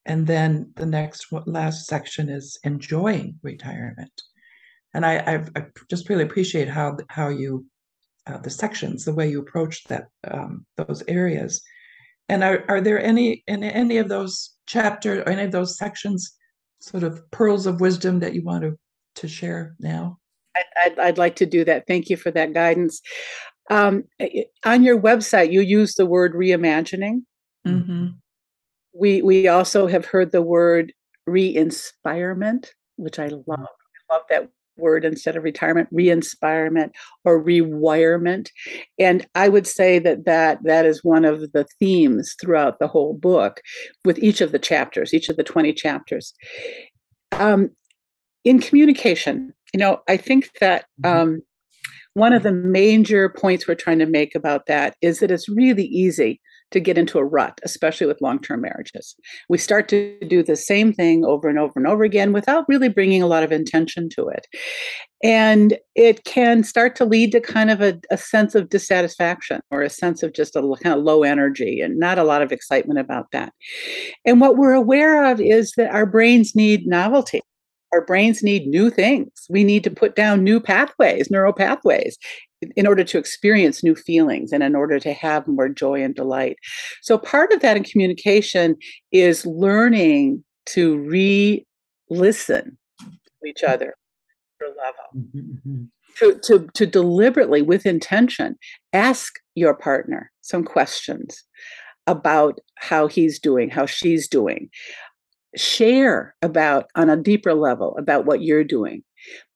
And 0.07 0.27
then 0.27 0.73
the 0.77 0.87
next 0.87 1.27
last 1.47 1.87
section 1.87 2.29
is 2.29 2.59
enjoying 2.65 3.39
retirement. 3.43 4.23
And 4.95 5.05
I, 5.05 5.23
I've, 5.27 5.51
I 5.57 5.67
just 5.91 6.09
really 6.09 6.23
appreciate 6.23 6.69
how 6.69 6.97
how 7.09 7.29
you 7.29 7.67
uh, 8.27 8.39
the 8.39 8.51
sections, 8.51 9.05
the 9.05 9.15
way 9.15 9.29
you 9.29 9.41
approach 9.41 9.85
that 9.85 10.09
um, 10.31 10.65
those 10.77 11.03
areas. 11.09 11.63
And 12.29 12.43
are, 12.43 12.65
are 12.69 12.81
there 12.81 13.01
any 13.01 13.45
in 13.47 13.63
any 13.63 13.99
of 13.99 14.09
those 14.09 14.55
chapters 14.67 15.21
or 15.21 15.29
any 15.29 15.43
of 15.43 15.53
those 15.53 15.77
sections 15.77 16.33
sort 16.81 17.03
of 17.03 17.29
pearls 17.31 17.67
of 17.67 17.81
wisdom 17.81 18.21
that 18.21 18.35
you 18.35 18.43
want 18.43 18.63
to, 18.63 18.79
to 19.17 19.29
share 19.29 19.75
now? 19.79 20.19
I'd, 20.85 20.99
I'd 20.99 21.19
like 21.19 21.37
to 21.37 21.47
do 21.47 21.65
that. 21.65 21.87
Thank 21.87 22.11
you 22.11 22.17
for 22.17 22.31
that 22.31 22.53
guidance. 22.53 23.01
Um, 23.71 24.05
on 24.65 24.83
your 24.83 25.01
website, 25.01 25.53
you 25.53 25.61
use 25.61 25.95
the 25.95 26.07
word 26.07 26.35
reimagining. 26.35 27.23
Mm-hmm. 27.67 28.07
We 28.95 29.23
we 29.23 29.49
also 29.49 29.87
have 29.87 30.07
heard 30.07 30.33
the 30.33 30.43
word 30.43 30.93
re-inspirement, 31.27 32.73
which 32.97 33.19
I 33.19 33.27
love. 33.27 33.43
I 33.49 34.15
love 34.15 34.23
that 34.31 34.49
word 34.77 35.05
instead 35.05 35.37
of 35.37 35.45
retirement 35.45 35.89
re-inspirement 35.91 36.93
or 37.25 37.41
rewirement 37.41 38.51
and 38.99 39.27
i 39.35 39.49
would 39.49 39.67
say 39.67 39.99
that 39.99 40.25
that 40.25 40.63
that 40.65 40.85
is 40.85 41.03
one 41.03 41.25
of 41.25 41.53
the 41.53 41.67
themes 41.79 42.37
throughout 42.41 42.79
the 42.79 42.87
whole 42.87 43.15
book 43.15 43.61
with 44.05 44.19
each 44.19 44.41
of 44.41 44.53
the 44.53 44.59
chapters 44.59 45.15
each 45.15 45.29
of 45.29 45.37
the 45.37 45.45
20 45.45 45.73
chapters 45.73 46.35
um, 47.33 47.71
in 48.45 48.61
communication 48.61 49.53
you 49.77 49.81
know 49.81 50.01
i 50.09 50.17
think 50.17 50.51
that 50.59 50.87
mm-hmm. 51.03 51.19
um, 51.19 51.43
one 52.15 52.33
of 52.33 52.43
the 52.43 52.53
major 52.53 53.29
points 53.29 53.69
we're 53.69 53.75
trying 53.75 53.99
to 53.99 54.07
make 54.07 54.35
about 54.35 54.65
that 54.65 54.97
is 55.03 55.19
that 55.19 55.31
it's 55.31 55.51
really 55.51 55.85
easy 55.85 56.41
to 56.71 56.81
get 56.81 56.97
into 56.97 57.19
a 57.19 57.25
rut, 57.25 57.61
especially 57.63 58.07
with 58.07 58.23
long 58.23 58.41
term 58.41 58.63
marriages. 58.63 59.15
We 59.51 59.59
start 59.59 59.87
to 59.91 60.19
do 60.27 60.43
the 60.43 60.57
same 60.57 60.95
thing 60.95 61.27
over 61.27 61.47
and 61.47 61.59
over 61.59 61.75
and 61.77 61.87
over 61.87 62.05
again 62.05 62.33
without 62.33 62.65
really 62.69 62.89
bringing 62.89 63.23
a 63.23 63.27
lot 63.27 63.43
of 63.43 63.53
intention 63.53 64.09
to 64.17 64.29
it. 64.29 64.47
And 65.23 65.77
it 65.95 66.25
can 66.25 66.65
start 66.65 66.97
to 66.97 67.05
lead 67.05 67.33
to 67.33 67.41
kind 67.41 67.71
of 67.71 67.83
a, 67.83 68.01
a 68.11 68.17
sense 68.17 68.55
of 68.55 68.71
dissatisfaction 68.71 69.61
or 69.71 69.83
a 69.83 69.91
sense 69.91 70.23
of 70.23 70.33
just 70.33 70.57
a 70.57 70.61
kind 70.83 70.99
of 70.99 71.05
low 71.05 71.23
energy 71.23 71.83
and 71.83 71.99
not 71.99 72.19
a 72.19 72.25
lot 72.25 72.41
of 72.41 72.51
excitement 72.51 72.99
about 72.99 73.27
that. 73.33 73.53
And 74.25 74.41
what 74.41 74.57
we're 74.57 74.73
aware 74.73 75.31
of 75.31 75.39
is 75.39 75.73
that 75.77 75.95
our 75.95 76.07
brains 76.07 76.57
need 76.57 76.87
novelty 76.87 77.43
our 77.93 78.05
brains 78.05 78.43
need 78.43 78.67
new 78.67 78.91
things. 78.91 79.31
We 79.49 79.65
need 79.65 79.85
to 79.85 79.91
put 79.91 80.17
down 80.17 80.45
new 80.45 80.61
pathways, 80.61 81.31
neural 81.31 81.53
pathways, 81.53 82.19
in 82.75 82.87
order 82.87 83.05
to 83.05 83.19
experience 83.19 83.85
new 83.85 83.95
feelings 83.95 84.53
and 84.53 84.63
in 84.63 84.75
order 84.75 84.99
to 84.99 85.13
have 85.13 85.47
more 85.47 85.69
joy 85.69 86.03
and 86.03 86.15
delight. 86.15 86.57
So, 87.03 87.19
part 87.19 87.53
of 87.53 87.61
that 87.61 87.77
in 87.77 87.85
communication 87.85 88.77
is 89.13 89.47
learning 89.47 90.45
to 90.67 90.99
re 90.99 91.65
listen 92.11 92.77
to 93.01 93.49
each 93.49 93.63
other 93.63 93.95
level. 94.61 95.05
Mm-hmm, 95.17 95.39
mm-hmm. 95.39 95.85
To, 96.19 96.41
to, 96.45 96.67
to 96.73 96.87
deliberately, 96.87 97.61
with 97.61 97.85
intention, 97.85 98.57
ask 98.95 99.35
your 99.55 99.75
partner 99.75 100.33
some 100.41 100.65
questions 100.65 101.45
about 102.07 102.59
how 102.77 103.07
he's 103.07 103.39
doing, 103.39 103.69
how 103.69 103.85
she's 103.85 104.27
doing. 104.27 104.71
Share 105.57 106.35
about, 106.43 106.87
on 106.95 107.11
a 107.11 107.17
deeper 107.17 107.55
level, 107.55 107.97
about 107.99 108.27
what 108.27 108.43
you're 108.43 108.65
doing. 108.65 109.03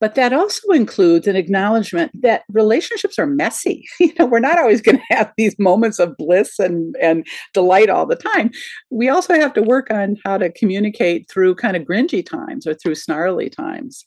But 0.01 0.15
that 0.15 0.33
also 0.33 0.69
includes 0.73 1.27
an 1.27 1.37
acknowledgement 1.37 2.11
that 2.23 2.43
relationships 2.49 3.19
are 3.19 3.27
messy. 3.27 3.85
You 4.01 4.15
know, 4.19 4.27
we're 4.27 4.41
not 4.41 4.59
always 4.59 4.81
going 4.81 4.97
to 4.97 5.15
have 5.15 5.33
these 5.37 5.57
moments 5.59 5.99
of 5.99 6.17
bliss 6.17 6.59
and, 6.59 6.97
and 7.01 7.25
delight 7.55 7.91
all 7.91 8.07
the 8.07 8.17
time. 8.17 8.51
We 8.91 9.09
also 9.09 9.35
have 9.35 9.53
to 9.55 9.63
work 9.63 9.91
on 9.91 10.17
how 10.25 10.39
to 10.39 10.51
communicate 10.51 11.29
through 11.31 11.55
kind 11.57 11.77
of 11.77 11.85
gringy 11.85 12.27
times 12.27 12.67
or 12.67 12.75
through 12.75 12.97
snarly 12.97 13.51
times. 13.51 14.05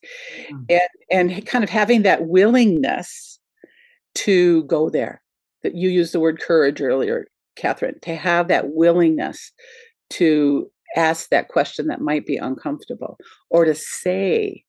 Mm-hmm. 0.50 0.64
And, 0.70 1.32
and 1.32 1.46
kind 1.46 1.64
of 1.64 1.70
having 1.70 2.02
that 2.02 2.26
willingness 2.28 3.40
to 4.16 4.64
go 4.64 4.90
there. 4.90 5.22
That 5.62 5.76
you 5.76 5.90
used 5.90 6.14
the 6.14 6.20
word 6.20 6.42
courage 6.42 6.82
earlier, 6.82 7.28
Catherine, 7.56 8.00
to 8.02 8.16
have 8.16 8.50
that 8.50 8.70
willingness 8.70 9.52
to 10.12 10.70
ask 10.96 11.30
that 11.30 11.50
question 11.50 11.88
that 11.88 12.02
might 12.02 12.26
be 12.26 12.38
uncomfortable 12.38 13.18
or 13.50 13.66
to 13.66 13.76
say 13.76 14.64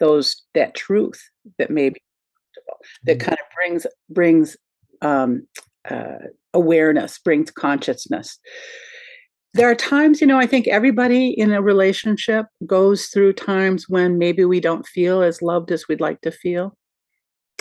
those 0.00 0.42
that 0.54 0.74
truth 0.74 1.22
that 1.58 1.70
may 1.70 1.90
be 1.90 2.00
uncomfortable, 2.56 2.86
that 3.04 3.18
mm-hmm. 3.18 3.28
kind 3.28 3.38
of 3.38 3.46
brings 3.54 3.86
brings 4.10 4.56
um, 5.02 5.46
uh, 5.88 6.28
awareness, 6.54 7.18
brings 7.18 7.50
consciousness. 7.50 8.38
There 9.54 9.70
are 9.70 9.74
times, 9.74 10.20
you 10.20 10.26
know, 10.26 10.38
I 10.38 10.46
think 10.46 10.66
everybody 10.66 11.28
in 11.28 11.52
a 11.52 11.60
relationship 11.60 12.46
goes 12.66 13.06
through 13.06 13.34
times 13.34 13.86
when 13.88 14.16
maybe 14.16 14.46
we 14.46 14.60
don't 14.60 14.86
feel 14.86 15.22
as 15.22 15.42
loved 15.42 15.70
as 15.70 15.86
we'd 15.88 16.00
like 16.00 16.22
to 16.22 16.30
feel. 16.30 16.76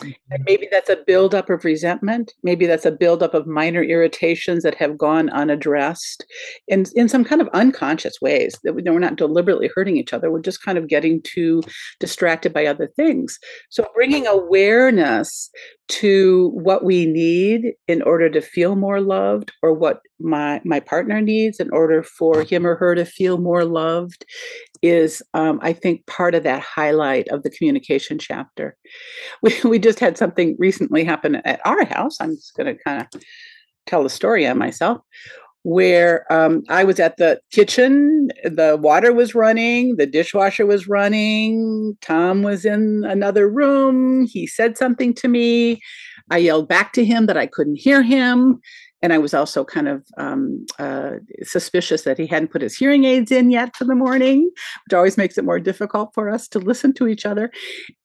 And 0.01 0.43
maybe 0.45 0.67
that's 0.71 0.89
a 0.89 0.99
buildup 1.05 1.49
of 1.49 1.63
resentment. 1.63 2.33
Maybe 2.43 2.65
that's 2.65 2.85
a 2.85 2.91
buildup 2.91 3.33
of 3.33 3.47
minor 3.47 3.83
irritations 3.83 4.63
that 4.63 4.75
have 4.75 4.97
gone 4.97 5.29
unaddressed 5.29 6.25
in, 6.67 6.85
in 6.95 7.07
some 7.07 7.23
kind 7.23 7.41
of 7.41 7.49
unconscious 7.53 8.21
ways 8.21 8.57
that 8.63 8.73
we, 8.73 8.83
we're 8.83 8.99
not 8.99 9.15
deliberately 9.15 9.69
hurting 9.75 9.97
each 9.97 10.13
other. 10.13 10.31
We're 10.31 10.41
just 10.41 10.63
kind 10.63 10.77
of 10.77 10.87
getting 10.87 11.21
too 11.21 11.61
distracted 11.99 12.53
by 12.53 12.65
other 12.65 12.87
things. 12.95 13.39
So 13.69 13.87
bringing 13.93 14.27
awareness 14.27 15.49
to 15.91 16.49
what 16.53 16.85
we 16.85 17.05
need 17.05 17.73
in 17.89 18.01
order 18.03 18.29
to 18.29 18.39
feel 18.39 18.77
more 18.77 19.01
loved 19.01 19.51
or 19.61 19.73
what 19.73 19.99
my 20.21 20.61
my 20.63 20.79
partner 20.79 21.19
needs 21.19 21.59
in 21.59 21.69
order 21.71 22.01
for 22.01 22.43
him 22.43 22.65
or 22.65 22.75
her 22.75 22.95
to 22.95 23.03
feel 23.03 23.37
more 23.37 23.65
loved 23.65 24.23
is 24.81 25.21
um, 25.33 25.59
i 25.61 25.73
think 25.73 26.05
part 26.07 26.33
of 26.33 26.43
that 26.43 26.61
highlight 26.61 27.27
of 27.27 27.43
the 27.43 27.49
communication 27.49 28.17
chapter. 28.17 28.77
We, 29.43 29.53
we 29.63 29.79
just 29.79 29.99
had 29.99 30.17
something 30.17 30.55
recently 30.59 31.03
happen 31.03 31.35
at 31.37 31.65
our 31.65 31.83
house. 31.85 32.17
I'm 32.19 32.35
just 32.35 32.55
going 32.55 32.75
to 32.75 32.83
kind 32.83 33.01
of 33.01 33.21
tell 33.87 34.03
the 34.03 34.09
story 34.09 34.45
on 34.45 34.57
myself 34.57 35.01
where 35.63 36.31
um, 36.31 36.63
I 36.69 36.83
was 36.83 36.99
at 36.99 37.17
the 37.17 37.39
kitchen, 37.51 38.29
the 38.43 38.77
water 38.81 39.13
was 39.13 39.35
running, 39.35 39.95
the 39.97 40.07
dishwasher 40.07 40.65
was 40.65 40.87
running, 40.87 41.97
Tom 42.01 42.41
was 42.41 42.65
in 42.65 43.03
another 43.05 43.49
room. 43.49 44.25
He 44.25 44.47
said 44.47 44.77
something 44.77 45.13
to 45.15 45.27
me. 45.27 45.79
I 46.29 46.37
yelled 46.37 46.67
back 46.67 46.93
to 46.93 47.05
him 47.05 47.25
that 47.27 47.37
I 47.37 47.45
couldn't 47.45 47.75
hear 47.79 48.01
him. 48.01 48.59
And 49.03 49.13
I 49.13 49.17
was 49.17 49.33
also 49.33 49.65
kind 49.65 49.87
of 49.87 50.05
um, 50.17 50.65
uh, 50.77 51.13
suspicious 51.41 52.03
that 52.03 52.19
he 52.19 52.27
hadn't 52.27 52.51
put 52.51 52.61
his 52.61 52.77
hearing 52.77 53.03
aids 53.03 53.31
in 53.31 53.49
yet 53.49 53.75
for 53.75 53.83
the 53.85 53.95
morning, 53.95 54.49
which 54.85 54.93
always 54.93 55.17
makes 55.17 55.37
it 55.37 55.45
more 55.45 55.59
difficult 55.59 56.11
for 56.13 56.29
us 56.29 56.47
to 56.49 56.59
listen 56.59 56.93
to 56.93 57.07
each 57.07 57.25
other. 57.25 57.51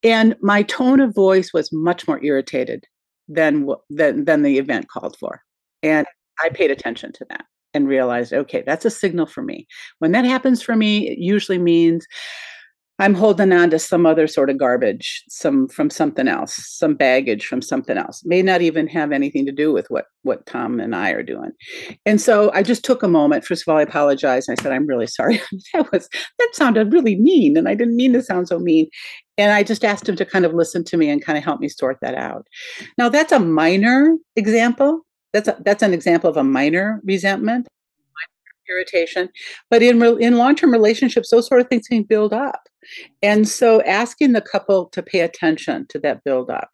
And 0.03 0.37
my 0.41 0.63
tone 0.63 1.01
of 1.01 1.15
voice 1.15 1.53
was 1.53 1.71
much 1.71 2.09
more 2.09 2.23
irritated 2.25 2.87
than 3.29 3.69
than, 3.91 4.25
than 4.25 4.43
the 4.43 4.59
event 4.59 4.89
called 4.89 5.17
for. 5.19 5.43
And 5.83 6.07
I 6.43 6.49
paid 6.49 6.71
attention 6.71 7.13
to 7.13 7.27
that 7.31 7.45
and 7.75 7.89
realized, 7.89 8.33
okay, 8.33 8.63
that's 8.65 8.85
a 8.85 8.91
signal 8.91 9.27
for 9.27 9.43
me. 9.43 9.67
When 9.99 10.13
that 10.13 10.25
happens 10.25 10.63
for 10.63 10.77
me, 10.77 11.09
it 11.09 11.19
usually 11.19 11.59
means 11.59 12.07
I'm 12.99 13.15
holding 13.15 13.53
on 13.53 13.69
to 13.71 13.79
some 13.79 14.07
other 14.07 14.27
sort 14.27 14.49
of 14.49 14.59
garbage, 14.59 15.23
some 15.29 15.69
from 15.69 15.91
something 15.91 16.29
else, 16.29 16.55
some 16.57 16.95
baggage 16.95 17.45
from 17.45 17.61
something 17.61 17.99
else. 17.99 18.23
May 18.25 18.41
not 18.41 18.63
even 18.63 18.87
have 18.89 19.13
anything 19.13 19.45
to 19.45 19.53
do 19.53 19.71
with 19.71 19.87
what 19.91 20.07
what 20.23 20.47
Tom 20.47 20.81
and 20.81 20.97
I 20.97 21.11
are 21.11 21.23
doing. 21.23 21.51
And 22.07 22.21
so 22.21 22.51
I 22.55 22.63
just 22.63 22.85
took 22.85 23.03
a 23.03 23.09
moment. 23.09 23.45
First 23.45 23.63
of 23.63 23.73
all, 23.73 23.79
I 23.79 23.83
apologized. 23.83 24.49
I 24.51 24.55
said, 24.55 24.73
I'm 24.73 24.87
really 24.87 25.07
sorry. 25.19 25.43
that 25.75 25.93
was 25.93 26.09
that 26.39 26.49
sounded 26.55 26.93
really 26.93 27.17
mean. 27.17 27.59
And 27.59 27.69
I 27.69 27.75
didn't 27.75 27.97
mean 27.97 28.15
to 28.15 28.23
sound 28.23 28.49
so 28.49 28.59
mean. 28.59 28.89
And 29.37 29.53
I 29.53 29.63
just 29.63 29.85
asked 29.85 30.09
him 30.09 30.17
to 30.17 30.25
kind 30.25 30.47
of 30.47 30.55
listen 30.55 30.83
to 30.85 30.97
me 30.97 31.11
and 31.11 31.23
kind 31.23 31.37
of 31.37 31.45
help 31.45 31.61
me 31.61 31.69
sort 31.69 31.99
that 32.01 32.15
out. 32.15 32.47
Now 32.97 33.11
that's 33.11 33.33
a 33.33 33.39
minor 33.39 34.17
example 34.37 35.06
that's 35.37 35.49
a, 35.49 35.63
that's 35.63 35.83
an 35.83 35.93
example 35.93 36.31
of 36.31 36.37
a 36.37 36.45
minor 36.45 37.01
resentment, 37.05 37.69
minor 38.15 38.75
irritation. 38.75 39.29
But 39.71 39.83
in 39.83 40.03
in 40.21 40.39
long 40.39 40.57
term 40.57 40.73
relationships, 40.73 41.31
those 41.31 41.47
sort 41.47 41.61
of 41.61 41.69
things 41.69 41.89
can 41.89 42.05
build 42.05 42.33
up, 42.33 42.69
and 43.23 43.47
so 43.47 43.83
asking 43.83 44.33
the 44.33 44.41
couple 44.41 44.87
to 44.87 45.03
pay 45.03 45.21
attention 45.21 45.87
to 45.89 45.99
that 46.01 46.25
build 46.25 46.51
up, 46.51 46.71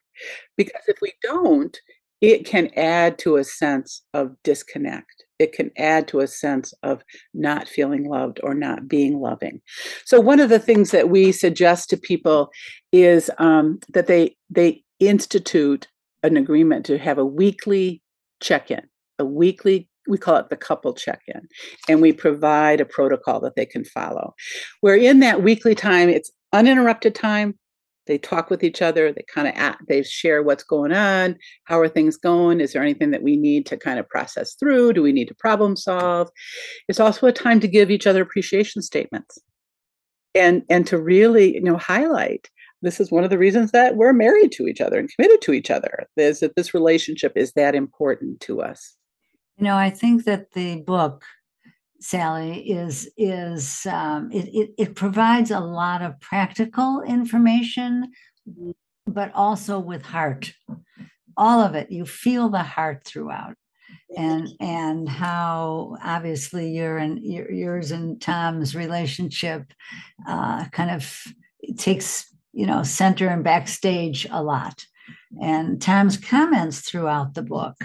because 0.57 0.83
if 0.87 0.99
we 1.03 1.13
don't, 1.23 1.77
it 2.21 2.47
can 2.47 2.71
add 2.77 3.19
to 3.19 3.37
a 3.37 3.45
sense 3.45 4.03
of 4.15 4.37
disconnect. 4.45 5.25
It 5.41 5.53
can 5.53 5.73
add 5.77 6.07
to 6.09 6.21
a 6.21 6.29
sense 6.29 6.73
of 6.85 7.03
not 7.35 7.69
feeling 7.69 8.09
loved 8.09 8.39
or 8.45 8.55
not 8.55 8.87
being 8.87 9.19
loving. 9.19 9.61
So 10.05 10.21
one 10.21 10.39
of 10.39 10.51
the 10.51 10.61
things 10.61 10.93
that 10.93 11.09
we 11.09 11.33
suggest 11.33 11.91
to 11.91 11.97
people 11.97 12.51
is 12.93 13.29
um, 13.39 13.81
that 13.89 14.07
they 14.07 14.37
they 14.51 14.85
institute 15.01 15.89
an 16.23 16.37
agreement 16.37 16.87
to 16.87 16.99
have 16.99 17.19
a 17.19 17.27
weekly 17.27 18.02
check 18.43 18.71
in, 18.71 18.83
a 19.19 19.25
weekly 19.25 19.89
we 20.09 20.19
call 20.19 20.37
it 20.37 20.51
the 20.51 20.57
couple 20.57 20.93
check 20.95 21.21
in, 21.29 21.49
and 21.89 22.01
we 22.01 22.13
provide 22.13 22.81
a 22.81 22.85
protocol 22.85 23.41
that 23.41 23.55
they 23.57 23.67
can 23.67 23.85
follow. 23.85 24.35
Where 24.81 24.97
in 24.97 25.21
that 25.21 25.43
weekly 25.43 25.75
time, 25.75 26.09
it's 26.09 26.31
uninterrupted 26.53 27.15
time. 27.15 27.59
They 28.07 28.19
talk 28.19 28.51
with 28.51 28.65
each 28.65 28.83
other. 28.83 29.13
They 29.13 29.25
kind 29.33 29.47
of 29.47 29.77
they 29.89 30.03
share 30.03 30.43
what's 30.43 30.65
going 30.65 30.93
on. 30.93 31.37
How 31.65 31.79
are 31.79 31.89
things 31.89 32.17
going? 32.17 32.61
Is 32.61 32.73
there 32.73 32.83
anything 32.83 33.13
that 33.13 33.23
we 33.23 33.37
need 33.37 33.65
to 33.67 33.77
kind 33.77 34.01
of 34.01 34.09
process 34.09 34.55
through? 34.55 34.95
Do 34.95 35.03
we 35.03 35.13
need 35.13 35.29
to 35.29 35.35
problem 35.37 35.77
solve? 35.77 36.29
It's 36.89 37.01
also 37.01 37.29
a 37.29 37.33
time 37.33 37.61
to 37.61 37.69
give 37.69 37.91
each 37.91 38.07
other 38.09 38.23
appreciation 38.23 38.83
statements, 38.83 39.39
and 40.35 40.65
and 40.69 40.85
to 40.89 41.01
really 41.01 41.55
you 41.55 41.63
know 41.63 41.77
highlight 41.77 42.51
this 42.83 43.01
is 43.01 43.11
one 43.11 43.25
of 43.25 43.31
the 43.31 43.39
reasons 43.39 43.71
that 43.71 43.97
we're 43.97 44.13
married 44.13 44.53
to 44.53 44.67
each 44.67 44.81
other 44.81 44.99
and 44.99 45.11
committed 45.15 45.41
to 45.43 45.53
each 45.53 45.71
other 45.71 46.07
is 46.17 46.41
that 46.41 46.57
this 46.57 46.75
relationship 46.75 47.33
is 47.37 47.53
that 47.53 47.75
important 47.75 48.41
to 48.41 48.61
us. 48.61 48.97
You 49.57 49.65
know 49.65 49.77
i 49.77 49.91
think 49.91 50.25
that 50.25 50.53
the 50.53 50.81
book 50.81 51.25
sally 52.01 52.69
is 52.69 53.09
is 53.17 53.87
um, 53.87 54.31
it, 54.33 54.49
it, 54.53 54.71
it 54.77 54.95
provides 54.97 55.51
a 55.51 55.61
lot 55.61 56.03
of 56.03 56.19
practical 56.21 57.03
information 57.03 58.11
but 59.07 59.33
also 59.35 59.79
with 59.79 60.03
heart. 60.03 60.53
All 61.37 61.61
of 61.61 61.75
it 61.75 61.91
you 61.91 62.05
feel 62.05 62.49
the 62.49 62.63
heart 62.63 63.05
throughout. 63.05 63.55
And 64.17 64.49
and 64.61 65.09
how 65.09 65.97
obviously 66.03 66.71
your 66.71 66.99
and 66.99 67.23
your, 67.23 67.51
yours 67.51 67.91
and 67.91 68.21
tom's 68.21 68.75
relationship 68.75 69.73
uh, 70.27 70.69
kind 70.69 70.91
of 70.91 71.23
takes 71.77 72.32
you 72.53 72.67
know, 72.67 72.83
center 72.83 73.29
and 73.29 73.45
backstage 73.45 74.27
a 74.31 74.43
lot. 74.43 74.85
And 75.41 75.81
Tom's 75.81 76.17
comments 76.17 76.81
throughout 76.81 77.35
the 77.35 77.43
book 77.43 77.77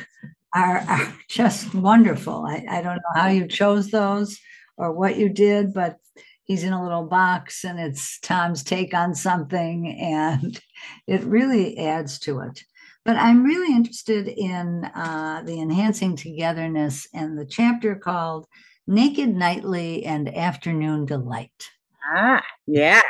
are, 0.53 0.79
are 0.79 1.13
just 1.29 1.73
wonderful. 1.73 2.45
I, 2.47 2.65
I 2.69 2.81
don't 2.81 2.97
know 2.97 3.21
how 3.21 3.27
you 3.27 3.47
chose 3.47 3.89
those 3.89 4.39
or 4.77 4.91
what 4.91 5.17
you 5.17 5.29
did, 5.29 5.73
but 5.73 5.97
he's 6.43 6.63
in 6.63 6.73
a 6.73 6.83
little 6.83 7.05
box 7.05 7.63
and 7.63 7.79
it's 7.79 8.19
Tom's 8.19 8.63
take 8.63 8.93
on 8.93 9.13
something, 9.13 9.97
and 9.99 10.59
it 11.07 11.23
really 11.23 11.77
adds 11.77 12.19
to 12.19 12.39
it. 12.39 12.63
But 13.05 13.15
I'm 13.15 13.43
really 13.43 13.73
interested 13.73 14.27
in 14.27 14.83
uh, 14.93 15.41
the 15.45 15.61
enhancing 15.61 16.17
togetherness 16.17 17.07
and 17.13 17.39
the 17.39 17.45
chapter 17.45 17.95
called 17.95 18.47
Naked 18.85 19.33
Nightly 19.33 20.03
and 20.03 20.33
Afternoon 20.35 21.05
Delight. 21.05 21.69
Ah, 22.13 22.43
yeah. 22.65 23.01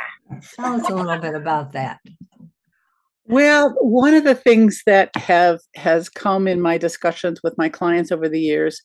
Tell 0.56 0.74
us 0.74 0.88
a 0.88 0.94
little 0.94 1.18
bit 1.18 1.34
about 1.34 1.72
that. 1.72 2.00
Well, 3.26 3.74
one 3.80 4.14
of 4.14 4.24
the 4.24 4.34
things 4.34 4.82
that 4.86 5.14
have 5.16 5.60
has 5.74 6.08
come 6.08 6.48
in 6.48 6.60
my 6.60 6.78
discussions 6.78 7.40
with 7.42 7.58
my 7.58 7.68
clients 7.68 8.10
over 8.10 8.28
the 8.28 8.40
years, 8.40 8.80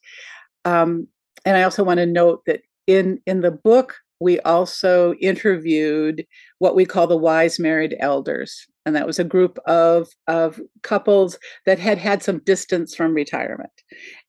um, 0.65 1.08
and 1.45 1.56
I 1.56 1.63
also 1.63 1.84
want 1.84 1.99
to 1.99 2.06
note 2.06 2.41
that 2.45 2.62
in 2.86 3.19
in 3.25 3.41
the 3.41 3.51
book 3.51 3.95
we 4.19 4.39
also 4.41 5.13
interviewed 5.15 6.25
what 6.60 6.75
we 6.75 6.86
call 6.86 7.08
the 7.08 7.17
wise 7.17 7.58
married 7.58 7.95
elders, 8.01 8.67
and 8.86 8.95
that 8.97 9.08
was 9.08 9.17
a 9.17 9.23
group 9.23 9.60
of 9.65 10.10
of 10.27 10.60
couples 10.82 11.38
that 11.65 11.79
had 11.79 11.97
had 11.97 12.21
some 12.21 12.39
distance 12.39 12.93
from 12.93 13.13
retirement, 13.13 13.71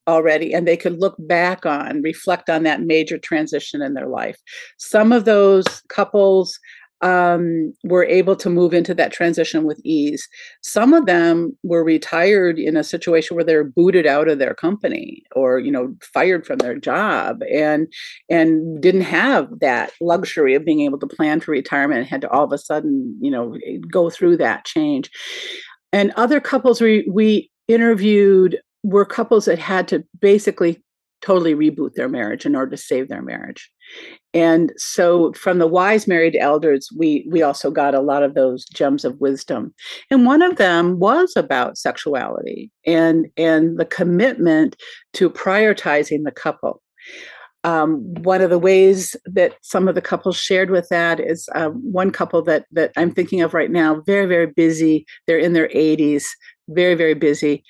already 0.07 0.53
and 0.53 0.69
they 0.69 0.77
could 0.77 1.01
look 1.01 1.17
back 1.19 1.67
on 1.67 2.03
reflect 2.03 2.51
on 2.51 2.63
that 2.63 2.83
major 2.83 3.19
transition 3.19 3.81
in 3.81 3.95
their 3.95 4.09
life 4.09 4.37
some 4.77 5.13
of 5.13 5.25
those 5.25 5.65
couples 5.89 6.59
um, 7.05 7.75
were 7.85 8.05
able 8.05 8.35
to 8.35 8.49
move 8.49 8.73
into 8.73 8.95
that 8.95 9.13
transition 9.13 9.65
with 9.65 9.79
ease. 9.85 10.27
Some 10.63 10.95
of 10.95 11.05
them 11.05 11.57
were 11.63 11.85
retired 11.85 12.59
in 12.59 12.79
a 12.79 12.83
situation 12.83 13.35
where 13.35 13.45
they're 13.45 13.63
booted 13.63 14.07
out 14.07 14.27
of 14.27 14.39
their 14.39 14.55
company 14.55 15.23
or 15.37 15.59
you 15.59 15.71
know 15.71 15.95
fired 16.03 16.47
from 16.47 16.59
their 16.59 16.77
job 16.79 17.43
and 17.53 17.87
and 18.31 18.81
didn't 18.81 19.03
have 19.03 19.49
that 19.61 19.93
luxury 20.01 20.55
of 20.55 20.65
being 20.65 20.81
able 20.81 20.99
to 20.99 21.07
plan 21.07 21.41
for 21.41 21.53
retirement 21.53 21.99
and 21.99 22.09
had 22.09 22.23
to 22.23 22.31
all 22.31 22.45
of 22.45 22.53
a 22.53 22.59
sudden 22.59 23.17
you 23.21 23.31
know 23.31 23.57
go 23.91 24.09
through 24.09 24.39
that 24.39 24.65
change. 24.65 25.11
And 25.93 26.11
other 26.13 26.41
couples 26.41 26.81
we 26.81 27.07
we 27.09 27.51
interviewed 27.69 28.59
were 28.83 29.05
couples 29.05 29.45
that 29.45 29.59
had 29.59 29.89
to 29.89 30.03
basically 30.21 30.83
totally 31.25 31.55
reboot 31.55 31.95
their 31.95 32.09
marriage 32.09 32.45
in 32.45 32.55
order 32.55 32.71
to 32.73 32.77
save 32.77 33.09
their 33.09 33.23
marriage. 33.23 33.71
And 34.33 34.73
so 34.77 35.33
from 35.33 35.59
the 35.59 35.67
wise 35.67 36.07
married 36.07 36.37
elders, 36.37 36.89
we 36.97 37.27
we 37.31 37.43
also 37.43 37.71
got 37.71 37.95
a 37.95 38.01
lot 38.01 38.23
of 38.23 38.35
those 38.35 38.65
gems 38.67 39.05
of 39.05 39.21
wisdom. 39.21 39.73
And 40.11 40.27
one 40.27 40.43
of 40.43 40.57
them 40.57 40.99
was 40.99 41.35
about 41.37 41.79
sexuality 41.79 42.71
and 42.87 43.27
and 43.37 43.79
the 43.79 43.85
commitment 43.85 44.77
to 45.15 45.31
prioritizing 45.31 46.25
the 46.25 46.33
couple. 46.33 46.83
Um, 47.63 48.13
one 48.23 48.43
of 48.43 48.51
the 48.51 48.59
ways 48.59 49.17
that 49.25 49.55
some 49.63 49.89
of 49.89 49.95
the 49.95 50.03
couples 50.03 50.37
shared 50.37 50.69
with 50.69 50.87
that 50.91 51.19
is 51.19 51.49
uh, 51.55 51.71
one 51.71 52.11
couple 52.11 52.43
that 52.43 52.67
that 52.73 52.93
I'm 52.97 53.11
thinking 53.11 53.41
of 53.41 53.55
right 53.55 53.71
now, 53.71 54.03
very 54.05 54.27
very 54.27 54.49
busy. 54.49 55.07
They're 55.27 55.39
in 55.39 55.55
their 55.55 55.69
80s 55.69 56.25
very, 56.69 56.95
very 56.95 57.15
busy. 57.15 57.65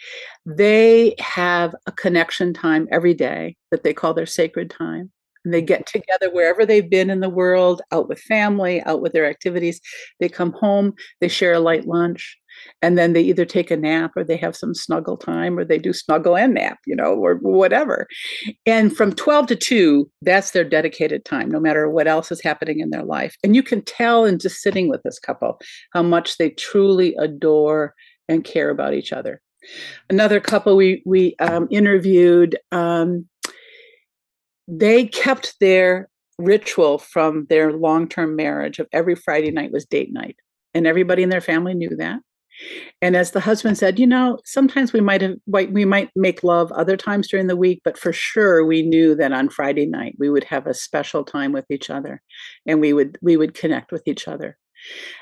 They 0.46 1.14
have 1.18 1.74
a 1.87 1.92
connection 1.92 2.54
time 2.54 2.88
every 2.90 3.14
day 3.14 3.57
that 3.70 3.83
they 3.83 3.94
call 3.94 4.14
their 4.14 4.26
sacred 4.26 4.70
time. 4.70 5.11
And 5.44 5.52
they 5.52 5.61
get 5.61 5.87
together 5.87 6.30
wherever 6.30 6.64
they've 6.64 6.88
been 6.88 7.11
in 7.11 7.20
the 7.20 7.28
world, 7.28 7.83
out 7.92 8.09
with 8.09 8.18
family, 8.18 8.80
out 8.83 9.02
with 9.02 9.12
their 9.12 9.26
activities. 9.26 9.78
They 10.18 10.28
come 10.30 10.52
home, 10.52 10.94
they 11.20 11.28
share 11.28 11.52
a 11.52 11.61
light 11.61 11.87
lunch, 11.87 12.38
and 12.83 12.98
then 12.98 13.12
they 13.12 13.22
either 13.22 13.44
take 13.44 13.70
a 13.70 13.76
nap 13.76 14.12
or 14.16 14.24
they 14.24 14.37
have 14.37 14.57
some 14.57 14.74
snuggle 14.74 15.16
time 15.16 15.59
or 15.59 15.64
they 15.64 15.78
do 15.78 15.92
snuggle 15.92 16.37
and 16.37 16.54
nap 16.54 16.78
you 16.87 16.94
know 16.94 17.14
or 17.14 17.37
whatever 17.37 18.07
and 18.66 18.96
from 18.96 19.12
12 19.12 19.46
to 19.48 19.57
2 19.57 20.11
that's 20.22 20.52
their 20.52 20.64
dedicated 20.64 21.24
time 21.24 21.50
no 21.50 21.61
matter 21.61 21.88
what 21.88 22.07
else 22.07 22.30
is 22.30 22.42
happening 22.42 22.80
in 22.80 22.90
their 22.90 23.04
life 23.04 23.37
and 23.42 23.54
you 23.54 23.62
can 23.62 23.83
tell 23.83 24.24
in 24.24 24.38
just 24.38 24.61
sitting 24.61 24.88
with 24.88 25.02
this 25.02 25.18
couple 25.18 25.59
how 25.92 26.02
much 26.02 26.37
they 26.38 26.50
truly 26.50 27.14
adore 27.18 27.94
and 28.28 28.44
care 28.44 28.70
about 28.70 28.94
each 28.94 29.12
other 29.12 29.40
another 30.10 30.40
couple 30.40 30.76
we 30.76 31.02
we 31.06 31.34
um, 31.38 31.66
interviewed 31.70 32.58
um, 32.72 33.26
they 34.68 35.06
kept 35.06 35.54
their 35.60 36.08
ritual 36.38 36.98
from 36.98 37.46
their 37.48 37.72
long-term 37.72 38.37
marriage 38.37 38.78
of 38.78 38.87
every 38.92 39.14
friday 39.14 39.50
night 39.50 39.72
was 39.72 39.87
date 39.87 40.12
night 40.12 40.37
and 40.74 40.87
everybody 40.87 41.22
in 41.22 41.28
their 41.28 41.40
family 41.40 41.74
knew 41.74 41.90
that 41.96 42.20
and 43.02 43.16
as 43.16 43.32
the 43.32 43.40
husband 43.40 43.76
said, 43.78 43.98
you 43.98 44.06
know, 44.06 44.38
sometimes 44.44 44.92
we 44.92 45.00
might 45.00 45.20
have 45.20 45.37
we 45.46 45.84
might 45.84 46.10
make 46.14 46.44
love 46.44 46.70
other 46.72 46.96
times 46.96 47.28
during 47.28 47.46
the 47.46 47.56
week, 47.56 47.80
but 47.84 47.98
for 47.98 48.12
sure 48.12 48.64
we 48.64 48.82
knew 48.82 49.14
that 49.16 49.32
on 49.32 49.48
Friday 49.48 49.87
night 49.87 50.14
we 50.18 50.30
would 50.30 50.44
have 50.44 50.66
a 50.66 50.74
special 50.74 51.24
time 51.24 51.52
with 51.52 51.64
each 51.70 51.90
other, 51.90 52.22
and 52.66 52.80
we 52.80 52.92
would 52.92 53.18
we 53.20 53.37
would 53.37 53.54
connect 53.54 53.92
with 53.92 54.06
each 54.06 54.28
other. 54.28 54.56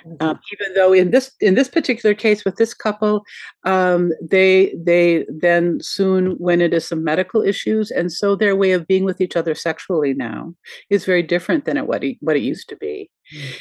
Mm-hmm. 0.07 0.27
Um, 0.27 0.41
even 0.53 0.75
though 0.75 0.93
in 0.93 1.11
this 1.11 1.33
in 1.41 1.55
this 1.55 1.69
particular 1.69 2.15
case 2.15 2.45
with 2.45 2.57
this 2.57 2.75
couple, 2.75 3.25
um, 3.65 4.13
they 4.21 4.75
they 4.77 5.27
then 5.29 5.81
soon 5.81 6.37
went 6.39 6.63
into 6.63 6.81
some 6.81 7.05
medical 7.05 7.43
issues, 7.43 7.91
and 7.91 8.13
so 8.13 8.37
their 8.37 8.57
way 8.57 8.73
of 8.73 8.87
being 8.87 9.05
with 9.05 9.21
each 9.21 9.37
other 9.37 9.55
sexually 9.55 10.15
now 10.15 10.55
is 10.91 11.05
very 11.05 11.23
different 11.23 11.65
than 11.65 11.77
it, 11.77 11.87
what 11.87 12.05
it, 12.05 12.17
what 12.21 12.37
it 12.37 12.43
used 12.43 12.69
to 12.69 12.77
be. 12.77 13.11
Mm-hmm. 13.35 13.53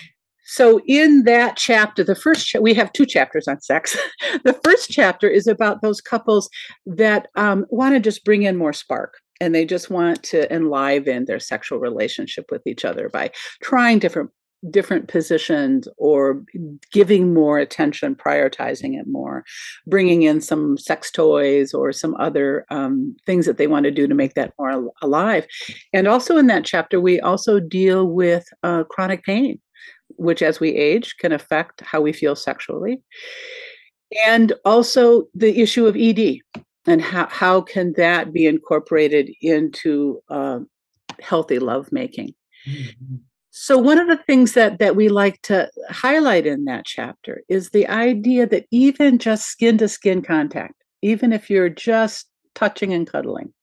So, 0.44 0.82
in 0.86 1.24
that 1.24 1.56
chapter, 1.56 2.04
the 2.04 2.14
first, 2.14 2.46
cha- 2.46 2.60
we 2.60 2.74
have 2.74 2.92
two 2.92 3.06
chapters 3.06 3.48
on 3.48 3.62
sex. 3.62 3.98
the 4.44 4.60
first 4.66 4.90
chapter 4.90 5.30
is 5.30 5.48
about 5.48 5.82
those 5.82 6.02
couples 6.02 6.50
that 6.86 7.30
um, 7.36 7.66
want 7.70 7.96
to 7.96 8.02
just 8.02 8.26
bring 8.26 8.44
in 8.44 8.58
more 8.58 8.74
spark 8.74 9.14
and 9.40 9.56
they 9.56 9.66
just 9.66 9.90
want 9.90 10.22
to 10.24 10.54
enliven 10.54 11.26
their 11.26 11.40
sexual 11.40 11.80
relationship 11.80 12.46
with 12.52 12.62
each 12.68 12.84
other 12.86 13.10
by 13.10 13.32
trying 13.64 13.98
different 13.98 14.30
different 14.70 15.08
positions 15.08 15.88
or 15.98 16.44
giving 16.92 17.34
more 17.34 17.58
attention 17.58 18.16
prioritizing 18.16 19.00
it 19.00 19.08
more 19.08 19.44
bringing 19.88 20.22
in 20.22 20.40
some 20.40 20.78
sex 20.78 21.10
toys 21.10 21.74
or 21.74 21.92
some 21.92 22.16
other 22.20 22.66
um, 22.70 23.16
things 23.26 23.46
that 23.48 23.58
they 23.58 23.68
want 23.68 23.86
to 23.86 23.92
do 23.92 24.08
to 24.08 24.14
make 24.14 24.36
that 24.36 24.54
more 24.60 24.92
alive 25.02 25.48
and 25.94 26.08
also 26.08 26.38
in 26.38 26.48
that 26.48 26.64
chapter 26.64 27.02
we 27.02 27.20
also 27.20 27.60
deal 27.60 28.08
with 28.08 28.46
uh, 28.64 28.84
chronic 28.84 29.24
pain 29.24 29.60
which 30.18 30.42
as 30.42 30.60
we 30.60 30.70
age 30.70 31.16
can 31.18 31.32
affect 31.32 31.82
how 31.82 32.02
we 32.02 32.14
feel 32.14 32.36
sexually. 32.36 33.02
And 34.26 34.54
also 34.66 35.24
the 35.34 35.62
issue 35.62 35.88
of 35.88 35.96
ED 35.96 36.38
and 36.86 37.02
how, 37.02 37.28
how 37.28 37.62
can 37.62 37.94
that 37.94 38.34
be 38.34 38.46
incorporated 38.46 39.32
into 39.42 40.22
uh, 40.30 40.60
healthy 41.22 41.60
lovemaking. 41.60 42.34
Mm-hmm. 42.68 43.16
So 43.52 43.78
one 43.78 44.00
of 44.00 44.08
the 44.08 44.24
things 44.26 44.54
that 44.54 44.80
that 44.80 44.96
we 44.96 45.10
like 45.10 45.42
to 45.44 45.70
highlight 45.90 46.48
in 46.48 46.66
that 46.66 46.86
chapter 46.86 47.44
is 47.50 47.70
the 47.70 47.88
idea 47.88 48.48
that 48.48 48.66
even 48.72 49.18
just 49.18 49.46
skin 49.48 49.78
to 49.80 49.90
skin 49.90 50.22
contact, 50.22 50.74
even 51.02 51.34
if 51.34 51.50
you're 51.50 51.70
just 51.70 52.28
touching 52.56 52.94
and 52.94 53.06
cuddling, 53.06 53.54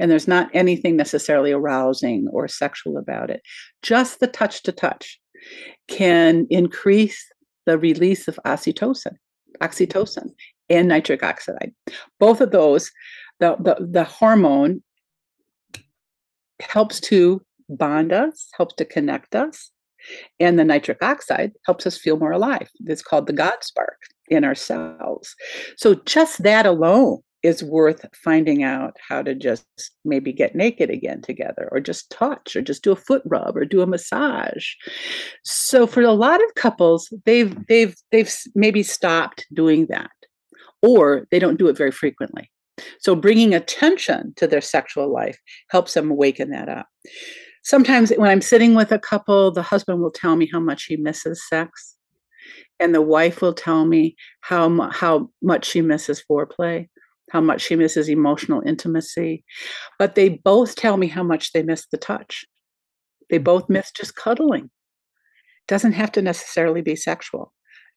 and 0.00 0.10
there's 0.10 0.26
not 0.26 0.48
anything 0.54 0.96
necessarily 0.96 1.52
arousing 1.52 2.28
or 2.32 2.48
sexual 2.48 2.96
about 2.96 3.28
it, 3.28 3.42
just 3.82 4.20
the 4.20 4.26
touch 4.26 4.62
to 4.62 4.72
touch 4.72 5.20
can 5.86 6.46
increase 6.48 7.22
the 7.66 7.78
release 7.78 8.28
of 8.28 8.40
oxytocin, 8.46 9.16
oxytocin 9.60 10.30
and 10.70 10.88
nitric 10.88 11.22
oxide. 11.22 11.72
Both 12.18 12.40
of 12.40 12.52
those, 12.52 12.90
the, 13.38 13.56
the, 13.60 13.86
the 13.86 14.04
hormone 14.04 14.82
helps 16.60 17.00
to 17.00 17.42
bond 17.68 18.12
us, 18.12 18.48
helps 18.56 18.74
to 18.76 18.84
connect 18.84 19.34
us, 19.34 19.70
and 20.38 20.58
the 20.58 20.64
nitric 20.64 21.02
oxide 21.02 21.52
helps 21.64 21.86
us 21.86 21.98
feel 21.98 22.18
more 22.18 22.32
alive. 22.32 22.68
It's 22.86 23.02
called 23.02 23.26
the 23.26 23.32
God 23.32 23.62
spark 23.62 23.98
in 24.28 24.44
our 24.44 24.54
cells. 24.54 25.34
So 25.76 25.94
just 26.06 26.42
that 26.42 26.66
alone 26.66 27.20
is 27.42 27.62
worth 27.62 28.04
finding 28.24 28.64
out 28.64 28.96
how 29.08 29.22
to 29.22 29.34
just 29.34 29.64
maybe 30.04 30.32
get 30.32 30.56
naked 30.56 30.90
again 30.90 31.22
together 31.22 31.68
or 31.70 31.80
just 31.80 32.10
touch 32.10 32.56
or 32.56 32.62
just 32.62 32.82
do 32.82 32.90
a 32.90 32.96
foot 32.96 33.22
rub 33.24 33.56
or 33.56 33.64
do 33.64 33.82
a 33.82 33.86
massage 33.86 34.66
so 35.44 35.86
for 35.86 36.02
a 36.02 36.10
lot 36.12 36.42
of 36.42 36.54
couples 36.56 37.12
they've 37.24 37.54
they've 37.68 37.94
they've 38.10 38.34
maybe 38.56 38.82
stopped 38.82 39.46
doing 39.54 39.86
that 39.86 40.10
or 40.82 41.28
they 41.30 41.38
don't 41.38 41.58
do 41.58 41.68
it 41.68 41.76
very 41.76 41.92
frequently 41.92 42.50
so 42.98 43.14
bringing 43.14 43.54
attention 43.54 44.32
to 44.36 44.48
their 44.48 44.60
sexual 44.60 45.12
life 45.12 45.38
helps 45.70 45.94
them 45.94 46.10
awaken 46.10 46.50
that 46.50 46.68
up 46.68 46.88
sometimes 47.66 48.10
when 48.16 48.30
i'm 48.30 48.40
sitting 48.40 48.74
with 48.74 48.92
a 48.92 48.98
couple 48.98 49.50
the 49.50 49.62
husband 49.62 50.00
will 50.00 50.10
tell 50.10 50.36
me 50.36 50.48
how 50.52 50.60
much 50.60 50.84
he 50.84 50.96
misses 50.96 51.46
sex 51.48 51.96
and 52.78 52.94
the 52.94 53.02
wife 53.02 53.40
will 53.42 53.54
tell 53.54 53.84
me 53.84 54.16
how 54.40 54.90
how 54.90 55.28
much 55.42 55.66
she 55.66 55.82
misses 55.82 56.22
foreplay 56.30 56.86
how 57.30 57.40
much 57.40 57.62
she 57.62 57.76
misses 57.76 58.08
emotional 58.08 58.62
intimacy. 58.64 59.44
But 59.98 60.14
they 60.14 60.28
both 60.28 60.76
tell 60.76 60.96
me 60.96 61.08
how 61.08 61.22
much 61.22 61.52
they 61.52 61.62
miss 61.62 61.86
the 61.90 61.98
touch. 61.98 62.44
They 63.30 63.38
mm. 63.38 63.44
both 63.44 63.68
miss 63.68 63.90
just 63.90 64.14
cuddling. 64.14 64.70
Doesn't 65.68 65.92
have 65.92 66.12
to 66.12 66.22
necessarily 66.22 66.82
be 66.82 66.94
sexual. 66.94 67.52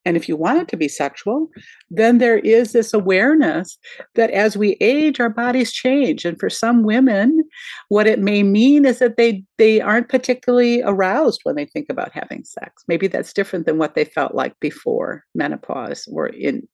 And 0.05 0.15
if 0.15 0.29
you 0.29 0.35
want 0.35 0.62
it 0.62 0.67
to 0.69 0.77
be 0.77 0.88
sexual, 0.88 1.49
then 1.89 2.17
there 2.17 2.39
is 2.39 2.71
this 2.71 2.93
awareness 2.93 3.77
that 4.15 4.31
as 4.31 4.55
we 4.55 4.77
age, 4.79 5.19
our 5.19 5.29
bodies 5.29 5.73
change. 5.73 6.25
And 6.25 6.39
for 6.39 6.49
some 6.49 6.83
women, 6.83 7.43
what 7.89 8.07
it 8.07 8.19
may 8.19 8.43
mean 8.43 8.85
is 8.85 8.99
that 8.99 9.17
they 9.17 9.43
they 9.57 9.81
aren't 9.81 10.09
particularly 10.09 10.81
aroused 10.83 11.41
when 11.43 11.55
they 11.55 11.65
think 11.65 11.88
about 11.89 12.13
having 12.13 12.45
sex. 12.45 12.83
Maybe 12.88 13.07
that's 13.07 13.33
different 13.33 13.65
than 13.65 13.77
what 13.77 13.95
they 13.95 14.05
felt 14.05 14.33
like 14.33 14.57
before 14.59 15.25
menopause 15.35 16.07
or 16.12 16.27
in 16.27 16.67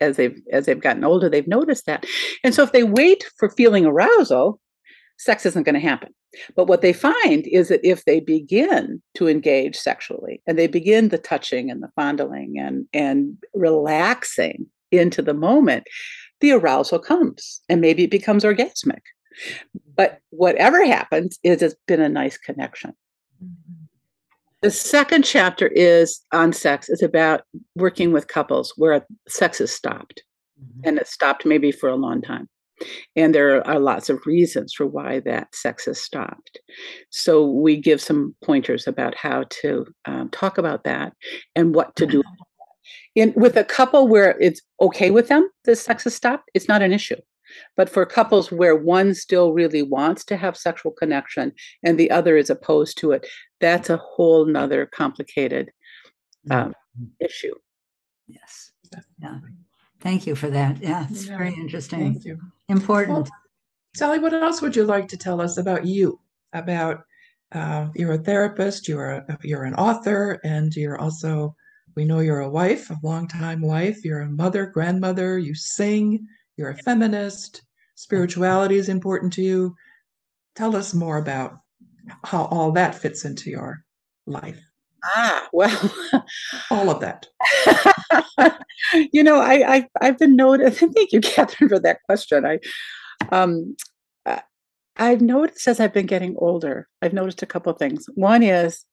as 0.00 0.16
they've 0.16 0.40
as 0.52 0.66
they've 0.66 0.80
gotten 0.80 1.04
older 1.04 1.28
they've 1.28 1.48
noticed 1.48 1.86
that 1.86 2.04
and 2.44 2.54
so 2.54 2.62
if 2.62 2.72
they 2.72 2.82
wait 2.82 3.24
for 3.38 3.48
feeling 3.48 3.86
arousal 3.86 4.60
sex 5.18 5.46
isn't 5.46 5.64
going 5.64 5.74
to 5.74 5.80
happen 5.80 6.08
but 6.54 6.66
what 6.66 6.82
they 6.82 6.92
find 6.92 7.46
is 7.46 7.68
that 7.68 7.84
if 7.84 8.04
they 8.04 8.20
begin 8.20 9.02
to 9.14 9.28
engage 9.28 9.76
sexually 9.76 10.42
and 10.46 10.58
they 10.58 10.66
begin 10.66 11.08
the 11.08 11.18
touching 11.18 11.70
and 11.70 11.82
the 11.82 11.90
fondling 11.96 12.58
and 12.58 12.86
and 12.92 13.36
relaxing 13.54 14.66
into 14.90 15.22
the 15.22 15.34
moment 15.34 15.84
the 16.40 16.52
arousal 16.52 16.98
comes 16.98 17.60
and 17.68 17.80
maybe 17.80 18.04
it 18.04 18.10
becomes 18.10 18.44
orgasmic 18.44 19.02
but 19.94 20.20
whatever 20.30 20.84
happens 20.84 21.38
is 21.42 21.62
it's 21.62 21.74
been 21.86 22.00
a 22.00 22.08
nice 22.08 22.36
connection 22.36 22.92
the 24.62 24.70
second 24.70 25.24
chapter 25.24 25.68
is 25.68 26.22
on 26.32 26.52
sex. 26.52 26.88
It's 26.88 27.02
about 27.02 27.42
working 27.74 28.12
with 28.12 28.26
couples 28.26 28.72
where 28.76 29.06
sex 29.28 29.60
is 29.60 29.70
stopped, 29.70 30.22
mm-hmm. 30.60 30.88
and 30.88 30.98
it 30.98 31.06
stopped 31.06 31.44
maybe 31.44 31.70
for 31.70 31.88
a 31.88 31.94
long 31.94 32.22
time. 32.22 32.48
And 33.14 33.34
there 33.34 33.66
are 33.66 33.78
lots 33.78 34.10
of 34.10 34.26
reasons 34.26 34.74
for 34.74 34.86
why 34.86 35.20
that 35.20 35.54
sex 35.54 35.86
has 35.86 36.00
stopped. 36.00 36.58
So 37.10 37.46
we 37.46 37.76
give 37.76 38.00
some 38.00 38.34
pointers 38.44 38.86
about 38.86 39.14
how 39.14 39.44
to 39.62 39.86
um, 40.04 40.28
talk 40.30 40.58
about 40.58 40.84
that 40.84 41.12
and 41.54 41.74
what 41.74 41.96
to 41.96 42.06
do. 42.06 42.22
In, 43.14 43.32
with 43.34 43.56
a 43.56 43.64
couple 43.64 44.08
where 44.08 44.38
it's 44.40 44.60
okay 44.80 45.10
with 45.10 45.28
them, 45.28 45.48
the 45.64 45.74
sex 45.74 46.04
has 46.04 46.14
stopped, 46.14 46.50
it's 46.54 46.68
not 46.68 46.82
an 46.82 46.92
issue. 46.92 47.16
But 47.76 47.88
for 47.88 48.04
couples 48.04 48.52
where 48.52 48.76
one 48.76 49.14
still 49.14 49.52
really 49.52 49.82
wants 49.82 50.24
to 50.26 50.36
have 50.36 50.56
sexual 50.56 50.92
connection 50.92 51.52
and 51.82 51.98
the 51.98 52.10
other 52.10 52.36
is 52.36 52.50
opposed 52.50 52.98
to 52.98 53.12
it, 53.12 53.26
that's 53.60 53.88
a 53.88 53.96
whole 53.96 54.44
nother 54.44 54.86
complicated 54.86 55.70
um, 56.50 56.74
mm-hmm. 56.98 57.04
issue. 57.20 57.54
Yes. 58.26 58.72
Yeah. 59.20 59.38
Thank 60.00 60.26
you 60.26 60.34
for 60.34 60.50
that. 60.50 60.82
Yeah, 60.82 61.06
it's 61.10 61.26
yeah. 61.26 61.36
very 61.36 61.54
interesting. 61.54 62.12
Thank 62.12 62.24
you. 62.24 62.38
Important. 62.68 63.16
Well, 63.16 63.28
Sally, 63.94 64.18
what 64.18 64.34
else 64.34 64.60
would 64.60 64.76
you 64.76 64.84
like 64.84 65.08
to 65.08 65.16
tell 65.16 65.40
us 65.40 65.56
about 65.56 65.86
you? 65.86 66.20
About 66.52 67.04
uh, 67.52 67.88
you're 67.94 68.12
a 68.12 68.18
therapist, 68.18 68.88
you're 68.88 69.10
a, 69.10 69.38
you're 69.42 69.64
an 69.64 69.74
author, 69.74 70.40
and 70.44 70.74
you're 70.74 70.98
also 70.98 71.54
we 71.96 72.04
know 72.04 72.20
you're 72.20 72.40
a 72.40 72.50
wife, 72.50 72.90
a 72.90 72.98
longtime 73.02 73.62
wife. 73.62 74.04
You're 74.04 74.20
a 74.20 74.28
mother, 74.28 74.66
grandmother. 74.66 75.38
You 75.38 75.54
sing. 75.54 76.26
You're 76.56 76.70
a 76.70 76.76
feminist. 76.76 77.62
Spirituality 77.94 78.76
is 78.76 78.90
important 78.90 79.32
to 79.34 79.42
you. 79.42 79.74
Tell 80.54 80.76
us 80.76 80.92
more 80.92 81.16
about 81.16 81.60
how 82.24 82.44
all 82.46 82.70
that 82.72 82.94
fits 82.94 83.24
into 83.24 83.50
your 83.50 83.82
life. 84.26 84.60
Ah, 85.14 85.48
well, 85.52 85.92
all 86.70 86.90
of 86.90 87.00
that. 87.00 87.26
you 89.12 89.22
know, 89.22 89.38
I, 89.40 89.76
I 89.76 89.88
I've 90.00 90.18
been 90.18 90.36
noticing. 90.36 90.92
Thank 90.94 91.12
you, 91.12 91.20
Catherine, 91.20 91.68
for 91.68 91.78
that 91.80 92.02
question. 92.04 92.44
I 92.46 92.58
um 93.32 93.76
I've 94.96 95.20
noticed 95.20 95.68
as 95.68 95.80
I've 95.80 95.92
been 95.92 96.06
getting 96.06 96.36
older, 96.38 96.88
I've 97.02 97.12
noticed 97.12 97.42
a 97.42 97.46
couple 97.46 97.72
things. 97.74 98.06
One 98.14 98.42
is 98.42 98.84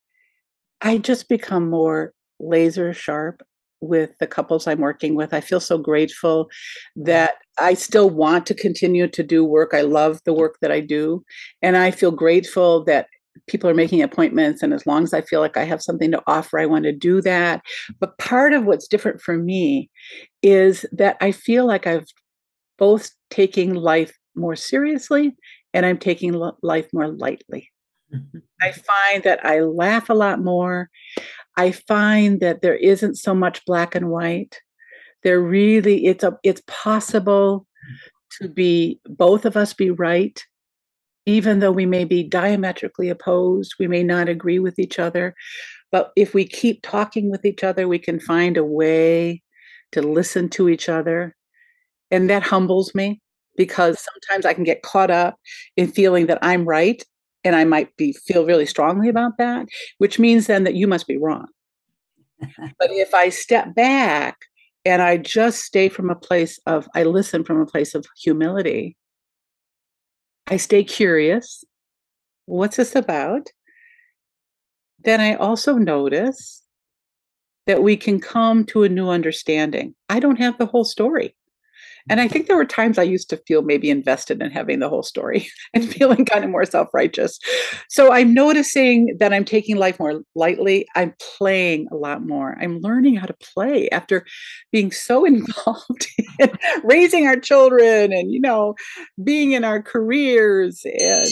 I 0.81 0.97
just 0.97 1.29
become 1.29 1.69
more 1.69 2.13
laser 2.39 2.93
sharp 2.93 3.41
with 3.81 4.11
the 4.19 4.27
couples 4.27 4.67
I'm 4.67 4.79
working 4.79 5.15
with. 5.15 5.33
I 5.33 5.41
feel 5.41 5.59
so 5.59 5.77
grateful 5.77 6.49
that 6.95 7.35
I 7.59 7.73
still 7.73 8.09
want 8.09 8.45
to 8.47 8.53
continue 8.53 9.07
to 9.09 9.23
do 9.23 9.45
work. 9.45 9.71
I 9.73 9.81
love 9.81 10.21
the 10.25 10.33
work 10.33 10.57
that 10.61 10.71
I 10.71 10.79
do. 10.79 11.23
And 11.61 11.77
I 11.77 11.91
feel 11.91 12.11
grateful 12.11 12.83
that 12.85 13.07
people 13.47 13.69
are 13.69 13.75
making 13.75 14.01
appointments. 14.01 14.61
And 14.61 14.73
as 14.73 14.85
long 14.85 15.03
as 15.03 15.13
I 15.13 15.21
feel 15.21 15.39
like 15.39 15.57
I 15.57 15.63
have 15.63 15.81
something 15.81 16.11
to 16.11 16.23
offer, 16.27 16.59
I 16.59 16.65
want 16.65 16.85
to 16.85 16.91
do 16.91 17.21
that. 17.21 17.61
But 17.99 18.17
part 18.17 18.53
of 18.53 18.65
what's 18.65 18.87
different 18.87 19.21
for 19.21 19.37
me 19.37 19.89
is 20.41 20.85
that 20.91 21.17
I 21.21 21.31
feel 21.31 21.65
like 21.65 21.87
I've 21.87 22.07
both 22.77 23.11
taking 23.29 23.73
life 23.73 24.13
more 24.35 24.55
seriously 24.55 25.35
and 25.73 25.85
I'm 25.85 25.97
taking 25.97 26.33
life 26.61 26.87
more 26.93 27.07
lightly. 27.07 27.69
I 28.61 28.71
find 28.71 29.23
that 29.23 29.43
I 29.45 29.61
laugh 29.61 30.09
a 30.09 30.13
lot 30.13 30.39
more. 30.39 30.89
I 31.57 31.71
find 31.71 32.39
that 32.41 32.61
there 32.61 32.75
isn't 32.75 33.15
so 33.15 33.33
much 33.33 33.65
black 33.65 33.95
and 33.95 34.09
white. 34.09 34.59
There 35.23 35.41
really 35.41 36.05
it's 36.05 36.23
a 36.23 36.37
it's 36.43 36.61
possible 36.67 37.65
mm. 37.85 38.41
to 38.41 38.49
be 38.49 38.99
both 39.05 39.45
of 39.45 39.55
us 39.55 39.73
be 39.73 39.89
right 39.89 40.43
even 41.25 41.59
though 41.59 41.71
we 41.71 41.85
may 41.85 42.05
be 42.05 42.23
diametrically 42.23 43.09
opposed, 43.09 43.75
we 43.79 43.87
may 43.87 44.03
not 44.03 44.29
agree 44.29 44.59
with 44.59 44.77
each 44.79 44.99
other. 44.99 45.35
But 45.91 46.11
if 46.15 46.33
we 46.33 46.45
keep 46.45 46.81
talking 46.81 47.29
with 47.29 47.45
each 47.45 47.63
other, 47.63 47.87
we 47.87 47.99
can 47.99 48.19
find 48.19 48.57
a 48.57 48.63
way 48.63 49.41
to 49.91 50.01
listen 50.01 50.49
to 50.49 50.69
each 50.69 50.89
other. 50.89 51.35
And 52.11 52.29
that 52.29 52.43
humbles 52.43 52.93
me 52.93 53.21
because 53.55 53.99
sometimes 53.99 54.45
I 54.45 54.53
can 54.53 54.63
get 54.63 54.81
caught 54.81 55.11
up 55.11 55.37
in 55.77 55.91
feeling 55.91 56.25
that 56.27 56.39
I'm 56.41 56.65
right 56.65 57.03
and 57.43 57.55
I 57.55 57.65
might 57.65 57.95
be 57.97 58.13
feel 58.13 58.45
really 58.45 58.65
strongly 58.65 59.09
about 59.09 59.37
that, 59.37 59.67
which 59.97 60.19
means 60.19 60.47
then 60.47 60.63
that 60.63 60.75
you 60.75 60.87
must 60.87 61.07
be 61.07 61.17
wrong. 61.17 61.47
but 62.79 62.91
if 62.91 63.13
I 63.13 63.29
step 63.29 63.75
back 63.75 64.37
and 64.85 65.01
I 65.01 65.17
just 65.17 65.61
stay 65.61 65.89
from 65.89 66.09
a 66.09 66.15
place 66.15 66.59
of 66.65 66.87
I 66.95 67.03
listen 67.03 67.43
from 67.43 67.61
a 67.61 67.65
place 67.65 67.95
of 67.95 68.05
humility, 68.17 68.97
I 70.47 70.57
stay 70.57 70.83
curious. 70.83 71.63
What's 72.45 72.77
this 72.77 72.95
about? 72.95 73.49
Then 75.03 75.21
I 75.21 75.35
also 75.35 75.75
notice 75.75 76.63
that 77.65 77.81
we 77.81 77.95
can 77.95 78.19
come 78.19 78.65
to 78.65 78.83
a 78.83 78.89
new 78.89 79.09
understanding. 79.09 79.95
I 80.09 80.19
don't 80.19 80.39
have 80.39 80.57
the 80.57 80.65
whole 80.65 80.83
story. 80.83 81.35
And 82.09 82.19
I 82.19 82.27
think 82.27 82.47
there 82.47 82.57
were 82.57 82.65
times 82.65 82.97
I 82.97 83.03
used 83.03 83.29
to 83.29 83.41
feel 83.47 83.61
maybe 83.61 83.89
invested 83.89 84.41
in 84.41 84.51
having 84.51 84.79
the 84.79 84.89
whole 84.89 85.03
story 85.03 85.47
and 85.73 85.89
feeling 85.89 86.25
kind 86.25 86.43
of 86.43 86.49
more 86.49 86.65
self 86.65 86.89
righteous. 86.93 87.39
So 87.89 88.11
I'm 88.11 88.33
noticing 88.33 89.15
that 89.19 89.33
I'm 89.33 89.45
taking 89.45 89.77
life 89.77 89.99
more 89.99 90.21
lightly. 90.35 90.85
I'm 90.95 91.13
playing 91.37 91.87
a 91.91 91.95
lot 91.95 92.25
more. 92.25 92.57
I'm 92.59 92.79
learning 92.79 93.15
how 93.15 93.25
to 93.25 93.35
play 93.55 93.89
after 93.89 94.25
being 94.71 94.91
so 94.91 95.25
involved 95.33 96.07
in 96.39 96.51
raising 96.83 97.27
our 97.27 97.39
children 97.39 98.11
and, 98.11 98.31
you 98.31 98.39
know, 98.39 98.75
being 99.23 99.53
in 99.53 99.63
our 99.63 99.81
careers 99.81 100.81
and 100.85 101.29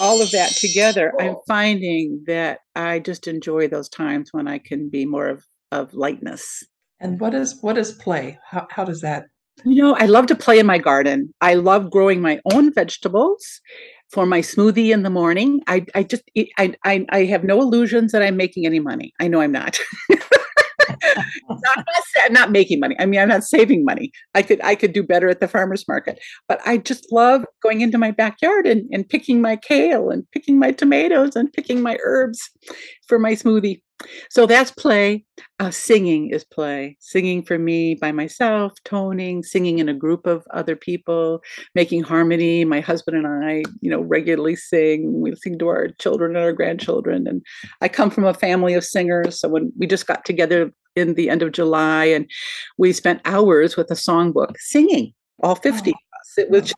all 0.00 0.22
of 0.22 0.30
that 0.32 0.50
together. 0.52 1.12
I'm 1.20 1.36
finding 1.46 2.24
that 2.26 2.60
I 2.74 2.98
just 2.98 3.28
enjoy 3.28 3.68
those 3.68 3.88
times 3.88 4.30
when 4.32 4.48
I 4.48 4.58
can 4.58 4.88
be 4.88 5.04
more 5.04 5.28
of, 5.28 5.44
of 5.70 5.94
lightness. 5.94 6.64
And 7.00 7.18
what 7.20 7.34
is 7.34 7.60
what 7.62 7.76
is 7.76 7.92
play? 7.92 8.38
How, 8.48 8.66
how 8.70 8.84
does 8.84 9.00
that 9.00 9.26
you 9.64 9.82
know, 9.82 9.94
I 9.94 10.06
love 10.06 10.26
to 10.26 10.34
play 10.34 10.58
in 10.58 10.66
my 10.66 10.78
garden. 10.78 11.32
I 11.40 11.54
love 11.54 11.90
growing 11.90 12.20
my 12.20 12.40
own 12.52 12.72
vegetables 12.72 13.60
for 14.10 14.26
my 14.26 14.40
smoothie 14.40 14.92
in 14.92 15.02
the 15.02 15.10
morning. 15.10 15.60
I, 15.66 15.86
I 15.94 16.02
just, 16.02 16.22
I, 16.58 16.74
I, 16.84 17.06
I 17.10 17.24
have 17.26 17.44
no 17.44 17.60
illusions 17.60 18.12
that 18.12 18.22
I'm 18.22 18.36
making 18.36 18.66
any 18.66 18.80
money. 18.80 19.12
I 19.20 19.28
know 19.28 19.40
I'm 19.40 19.52
not. 19.52 19.78
not, 21.48 21.84
not 22.30 22.50
making 22.50 22.80
money. 22.80 22.96
I 22.98 23.06
mean, 23.06 23.20
I'm 23.20 23.28
not 23.28 23.44
saving 23.44 23.84
money. 23.84 24.12
I 24.34 24.42
could 24.42 24.60
I 24.62 24.74
could 24.74 24.92
do 24.92 25.02
better 25.02 25.28
at 25.28 25.40
the 25.40 25.48
farmers 25.48 25.86
market. 25.88 26.18
But 26.48 26.60
I 26.66 26.78
just 26.78 27.12
love 27.12 27.44
going 27.62 27.80
into 27.80 27.98
my 27.98 28.10
backyard 28.10 28.66
and, 28.66 28.88
and 28.92 29.08
picking 29.08 29.40
my 29.40 29.56
kale 29.56 30.10
and 30.10 30.30
picking 30.32 30.58
my 30.58 30.72
tomatoes 30.72 31.36
and 31.36 31.52
picking 31.52 31.82
my 31.82 31.98
herbs 32.04 32.50
for 33.06 33.18
my 33.18 33.32
smoothie. 33.32 33.80
So 34.30 34.46
that's 34.46 34.70
play. 34.70 35.24
Uh, 35.60 35.70
singing 35.70 36.30
is 36.30 36.44
play. 36.44 36.96
Singing 37.00 37.42
for 37.42 37.58
me 37.58 37.94
by 37.94 38.12
myself, 38.12 38.72
toning, 38.84 39.42
singing 39.42 39.78
in 39.78 39.88
a 39.88 39.94
group 39.94 40.26
of 40.26 40.44
other 40.52 40.76
people, 40.76 41.40
making 41.74 42.02
harmony. 42.02 42.64
My 42.64 42.80
husband 42.80 43.16
and 43.16 43.44
I, 43.44 43.62
you 43.80 43.90
know, 43.90 44.00
regularly 44.00 44.56
sing. 44.56 45.20
We 45.20 45.34
sing 45.36 45.58
to 45.58 45.68
our 45.68 45.88
children 46.00 46.36
and 46.36 46.44
our 46.44 46.52
grandchildren. 46.52 47.26
And 47.26 47.42
I 47.80 47.88
come 47.88 48.10
from 48.10 48.24
a 48.24 48.34
family 48.34 48.74
of 48.74 48.84
singers. 48.84 49.38
So 49.38 49.48
when 49.48 49.72
we 49.78 49.86
just 49.86 50.06
got 50.06 50.24
together 50.24 50.72
in 50.96 51.14
the 51.14 51.30
end 51.30 51.42
of 51.42 51.52
July 51.52 52.04
and 52.04 52.30
we 52.78 52.92
spent 52.92 53.20
hours 53.24 53.76
with 53.76 53.90
a 53.90 53.94
songbook 53.94 54.56
singing, 54.58 55.12
all 55.42 55.54
50 55.54 55.90
of 55.90 55.96
us. 55.96 56.38
It 56.38 56.50
was 56.50 56.74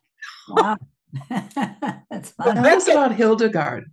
wow. 0.48 0.76
That's 2.10 2.30
fun. 2.30 2.56
Tell 2.56 2.66
us 2.66 2.88
about 2.88 3.14
Hildegard, 3.14 3.84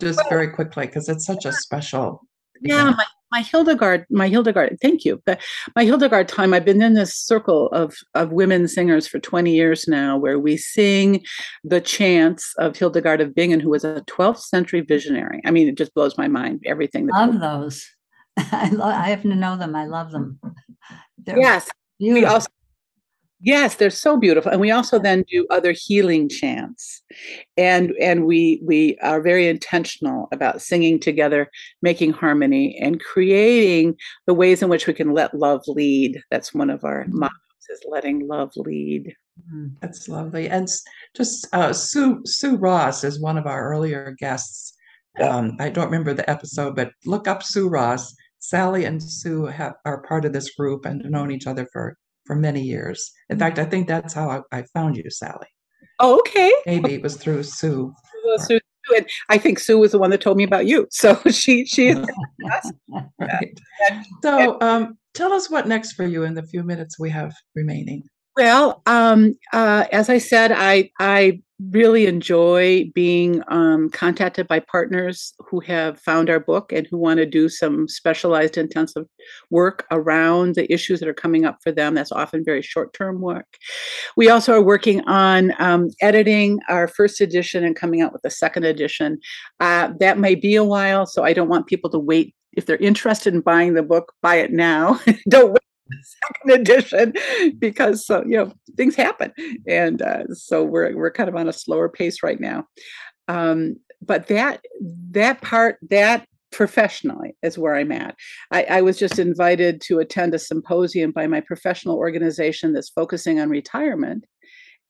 just 0.00 0.20
very 0.28 0.50
quickly, 0.50 0.86
because 0.86 1.08
it's 1.08 1.24
such 1.24 1.46
a 1.46 1.52
special 1.52 2.26
yeah, 2.62 2.90
my, 2.90 3.04
my 3.30 3.40
Hildegard, 3.40 4.06
my 4.10 4.28
Hildegard, 4.28 4.78
thank 4.80 5.04
you. 5.04 5.20
But 5.26 5.40
my 5.74 5.84
Hildegard 5.84 6.28
time, 6.28 6.54
I've 6.54 6.64
been 6.64 6.82
in 6.82 6.94
this 6.94 7.14
circle 7.14 7.68
of, 7.68 7.94
of 8.14 8.32
women 8.32 8.68
singers 8.68 9.08
for 9.08 9.18
20 9.18 9.54
years 9.54 9.88
now, 9.88 10.16
where 10.16 10.38
we 10.38 10.56
sing 10.56 11.24
the 11.64 11.80
chants 11.80 12.54
of 12.58 12.76
Hildegard 12.76 13.20
of 13.20 13.34
Bingen, 13.34 13.60
who 13.60 13.70
was 13.70 13.84
a 13.84 14.04
12th 14.06 14.42
century 14.42 14.80
visionary. 14.80 15.40
I 15.44 15.50
mean, 15.50 15.68
it 15.68 15.76
just 15.76 15.94
blows 15.94 16.16
my 16.16 16.28
mind, 16.28 16.62
everything. 16.66 17.06
That 17.06 17.30
love 17.30 17.40
those. 17.40 17.84
I, 18.52 18.70
lo- 18.70 18.84
I 18.84 19.08
happen 19.08 19.30
to 19.30 19.36
know 19.36 19.56
them. 19.56 19.74
I 19.74 19.86
love 19.86 20.10
them. 20.10 20.40
They're 21.18 21.38
yes. 21.38 21.68
Beautiful. 21.98 22.20
We 22.20 22.26
also 22.26 22.48
Yes, 23.44 23.74
they're 23.74 23.90
so 23.90 24.16
beautiful. 24.16 24.52
And 24.52 24.60
we 24.60 24.70
also 24.70 25.00
then 25.00 25.24
do 25.28 25.46
other 25.50 25.72
healing 25.72 26.28
chants. 26.28 27.02
And 27.56 27.92
and 28.00 28.24
we 28.24 28.62
we 28.64 28.96
are 28.98 29.20
very 29.20 29.48
intentional 29.48 30.28
about 30.30 30.62
singing 30.62 31.00
together, 31.00 31.50
making 31.82 32.12
harmony 32.12 32.78
and 32.80 33.00
creating 33.00 33.96
the 34.26 34.34
ways 34.34 34.62
in 34.62 34.68
which 34.68 34.86
we 34.86 34.94
can 34.94 35.12
let 35.12 35.34
love 35.34 35.62
lead. 35.66 36.22
That's 36.30 36.54
one 36.54 36.70
of 36.70 36.84
our 36.84 37.02
mm-hmm. 37.04 37.18
mottos 37.18 37.68
is 37.68 37.82
letting 37.88 38.28
love 38.28 38.52
lead. 38.54 39.12
Mm, 39.52 39.72
that's 39.80 40.08
lovely. 40.08 40.48
And 40.48 40.68
just 41.16 41.48
uh, 41.52 41.72
Sue 41.72 42.22
Sue 42.24 42.56
Ross 42.56 43.02
is 43.02 43.20
one 43.20 43.38
of 43.38 43.46
our 43.46 43.68
earlier 43.70 44.14
guests. 44.20 44.72
Um, 45.20 45.56
I 45.58 45.68
don't 45.68 45.86
remember 45.86 46.14
the 46.14 46.30
episode, 46.30 46.76
but 46.76 46.92
look 47.06 47.26
up 47.26 47.42
Sue 47.42 47.68
Ross. 47.68 48.14
Sally 48.42 48.84
and 48.84 49.00
Sue 49.00 49.46
have, 49.46 49.74
are 49.84 50.02
part 50.02 50.24
of 50.24 50.32
this 50.32 50.50
group 50.50 50.84
and 50.84 51.00
have 51.00 51.12
known 51.12 51.30
each 51.30 51.46
other 51.46 51.66
for 51.72 51.96
for 52.26 52.34
many 52.36 52.60
years. 52.60 53.10
In 53.30 53.38
fact, 53.38 53.58
I 53.58 53.64
think 53.64 53.88
that's 53.88 54.14
how 54.14 54.28
I, 54.30 54.58
I 54.58 54.62
found 54.74 54.96
you, 54.96 55.08
Sally. 55.10 55.46
Oh, 56.00 56.18
okay. 56.18 56.52
Maybe 56.66 56.94
it 56.94 57.02
was 57.02 57.16
through 57.16 57.44
Sue. 57.44 57.94
Sue, 58.38 58.60
and 58.96 59.06
I 59.28 59.38
think 59.38 59.58
Sue 59.60 59.78
was 59.78 59.92
the 59.92 59.98
one 59.98 60.10
that 60.10 60.20
told 60.20 60.36
me 60.36 60.44
about 60.44 60.66
you. 60.66 60.88
So 60.90 61.20
she 61.30 61.64
she 61.64 61.88
is. 61.88 61.98
right. 63.18 63.58
So 64.22 64.60
um, 64.60 64.98
tell 65.14 65.32
us 65.32 65.48
what 65.48 65.68
next 65.68 65.92
for 65.92 66.04
you 66.04 66.24
in 66.24 66.34
the 66.34 66.42
few 66.42 66.64
minutes 66.64 66.98
we 66.98 67.10
have 67.10 67.32
remaining. 67.54 68.02
Well, 68.36 68.82
um, 68.86 69.34
uh, 69.52 69.84
as 69.92 70.08
I 70.08 70.18
said, 70.18 70.52
I 70.52 70.90
I 70.98 71.42
really 71.70 72.06
enjoy 72.06 72.90
being 72.94 73.42
um, 73.48 73.88
contacted 73.90 74.48
by 74.48 74.58
partners 74.58 75.34
who 75.38 75.60
have 75.60 76.00
found 76.00 76.28
our 76.28 76.40
book 76.40 76.72
and 76.72 76.86
who 76.90 76.96
want 76.98 77.18
to 77.18 77.26
do 77.26 77.48
some 77.48 77.86
specialized 77.88 78.56
intensive 78.56 79.06
work 79.50 79.86
around 79.92 80.54
the 80.54 80.70
issues 80.72 80.98
that 80.98 81.08
are 81.08 81.14
coming 81.14 81.44
up 81.44 81.58
for 81.62 81.70
them. 81.70 81.94
That's 81.94 82.10
often 82.10 82.44
very 82.44 82.62
short 82.62 82.94
term 82.94 83.20
work. 83.20 83.46
We 84.16 84.30
also 84.30 84.54
are 84.54 84.62
working 84.62 85.02
on 85.06 85.52
um, 85.58 85.90
editing 86.00 86.58
our 86.68 86.88
first 86.88 87.20
edition 87.20 87.64
and 87.64 87.76
coming 87.76 88.00
out 88.00 88.12
with 88.12 88.24
a 88.24 88.30
second 88.30 88.64
edition. 88.64 89.18
Uh, 89.60 89.90
that 90.00 90.18
may 90.18 90.34
be 90.34 90.56
a 90.56 90.64
while, 90.64 91.06
so 91.06 91.22
I 91.22 91.32
don't 91.34 91.48
want 91.48 91.66
people 91.66 91.90
to 91.90 91.98
wait. 91.98 92.34
If 92.54 92.66
they're 92.66 92.76
interested 92.78 93.34
in 93.34 93.40
buying 93.40 93.74
the 93.74 93.82
book, 93.82 94.12
buy 94.22 94.36
it 94.36 94.52
now. 94.52 95.00
don't 95.28 95.52
wait 95.52 95.62
second 96.02 96.60
edition 96.60 97.12
because 97.58 98.06
so 98.06 98.22
you 98.26 98.36
know 98.36 98.52
things 98.76 98.94
happen. 98.94 99.32
And 99.66 100.02
uh, 100.02 100.24
so 100.32 100.64
we're 100.64 100.96
we're 100.96 101.10
kind 101.10 101.28
of 101.28 101.36
on 101.36 101.48
a 101.48 101.52
slower 101.52 101.88
pace 101.88 102.22
right 102.22 102.40
now. 102.40 102.66
Um, 103.28 103.76
but 104.00 104.26
that 104.28 104.60
that 105.10 105.40
part 105.42 105.78
that 105.90 106.26
professionally 106.50 107.34
is 107.42 107.56
where 107.56 107.74
i'm 107.74 107.90
at. 107.92 108.14
I, 108.50 108.64
I 108.64 108.82
was 108.82 108.98
just 108.98 109.18
invited 109.18 109.80
to 109.82 110.00
attend 110.00 110.34
a 110.34 110.38
symposium 110.38 111.10
by 111.10 111.26
my 111.26 111.40
professional 111.40 111.96
organization 111.96 112.74
that's 112.74 112.90
focusing 112.90 113.40
on 113.40 113.48
retirement. 113.48 114.26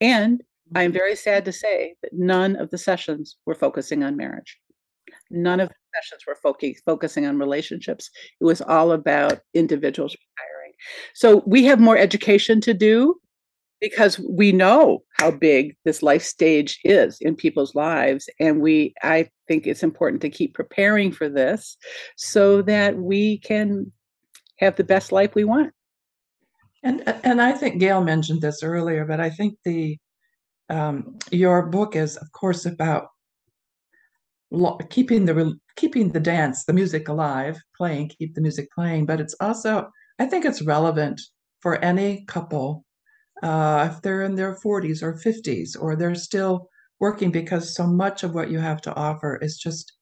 And 0.00 0.42
i'm 0.74 0.90
mm-hmm. 0.90 0.98
very 0.98 1.14
sad 1.14 1.44
to 1.44 1.52
say 1.52 1.94
that 2.02 2.12
none 2.12 2.56
of 2.56 2.70
the 2.70 2.78
sessions 2.78 3.36
were 3.46 3.54
focusing 3.54 4.02
on 4.02 4.16
marriage. 4.16 4.58
None 5.30 5.60
of 5.60 5.68
the 5.68 5.74
sessions 5.94 6.22
were 6.26 6.36
focus, 6.42 6.80
focusing 6.84 7.26
on 7.26 7.38
relationships. 7.38 8.10
It 8.40 8.44
was 8.44 8.60
all 8.60 8.92
about 8.92 9.40
individuals 9.54 10.14
retiring 10.14 10.51
so 11.14 11.42
we 11.46 11.64
have 11.64 11.80
more 11.80 11.96
education 11.96 12.60
to 12.60 12.74
do 12.74 13.16
because 13.80 14.18
we 14.20 14.52
know 14.52 15.02
how 15.18 15.30
big 15.30 15.76
this 15.84 16.02
life 16.02 16.22
stage 16.22 16.78
is 16.84 17.18
in 17.20 17.34
people's 17.34 17.74
lives 17.74 18.28
and 18.38 18.60
we 18.60 18.94
I 19.02 19.28
think 19.48 19.66
it's 19.66 19.82
important 19.82 20.22
to 20.22 20.30
keep 20.30 20.54
preparing 20.54 21.12
for 21.12 21.28
this 21.28 21.76
so 22.16 22.62
that 22.62 22.96
we 22.96 23.38
can 23.38 23.92
have 24.58 24.76
the 24.76 24.84
best 24.84 25.12
life 25.12 25.34
we 25.34 25.44
want. 25.44 25.72
And 26.82 27.02
and 27.24 27.40
I 27.40 27.52
think 27.52 27.80
Gail 27.80 28.02
mentioned 28.02 28.40
this 28.40 28.62
earlier, 28.62 29.04
but 29.04 29.20
I 29.20 29.30
think 29.30 29.58
the 29.64 29.98
um, 30.68 31.18
your 31.30 31.66
book 31.66 31.96
is, 31.96 32.16
of 32.16 32.32
course, 32.32 32.66
about 32.66 33.08
lo- 34.50 34.78
keeping 34.90 35.26
the 35.26 35.58
keeping 35.76 36.08
the 36.10 36.20
dance, 36.20 36.64
the 36.64 36.72
music 36.72 37.08
alive, 37.08 37.60
playing, 37.76 38.08
keep 38.08 38.34
the 38.34 38.40
music 38.40 38.68
playing. 38.74 39.06
But 39.06 39.20
it's 39.20 39.34
also, 39.40 39.90
I 40.18 40.26
think, 40.26 40.44
it's 40.44 40.62
relevant 40.62 41.20
for 41.60 41.82
any 41.84 42.24
couple 42.26 42.84
uh, 43.42 43.90
if 43.92 44.02
they're 44.02 44.22
in 44.22 44.36
their 44.36 44.56
40s 44.64 45.02
or 45.02 45.14
50s, 45.14 45.76
or 45.80 45.96
they're 45.96 46.14
still 46.14 46.68
working, 47.00 47.30
because 47.30 47.74
so 47.74 47.86
much 47.86 48.22
of 48.22 48.34
what 48.34 48.50
you 48.50 48.58
have 48.58 48.80
to 48.82 48.94
offer 48.94 49.36
is 49.42 49.58
just 49.58 49.92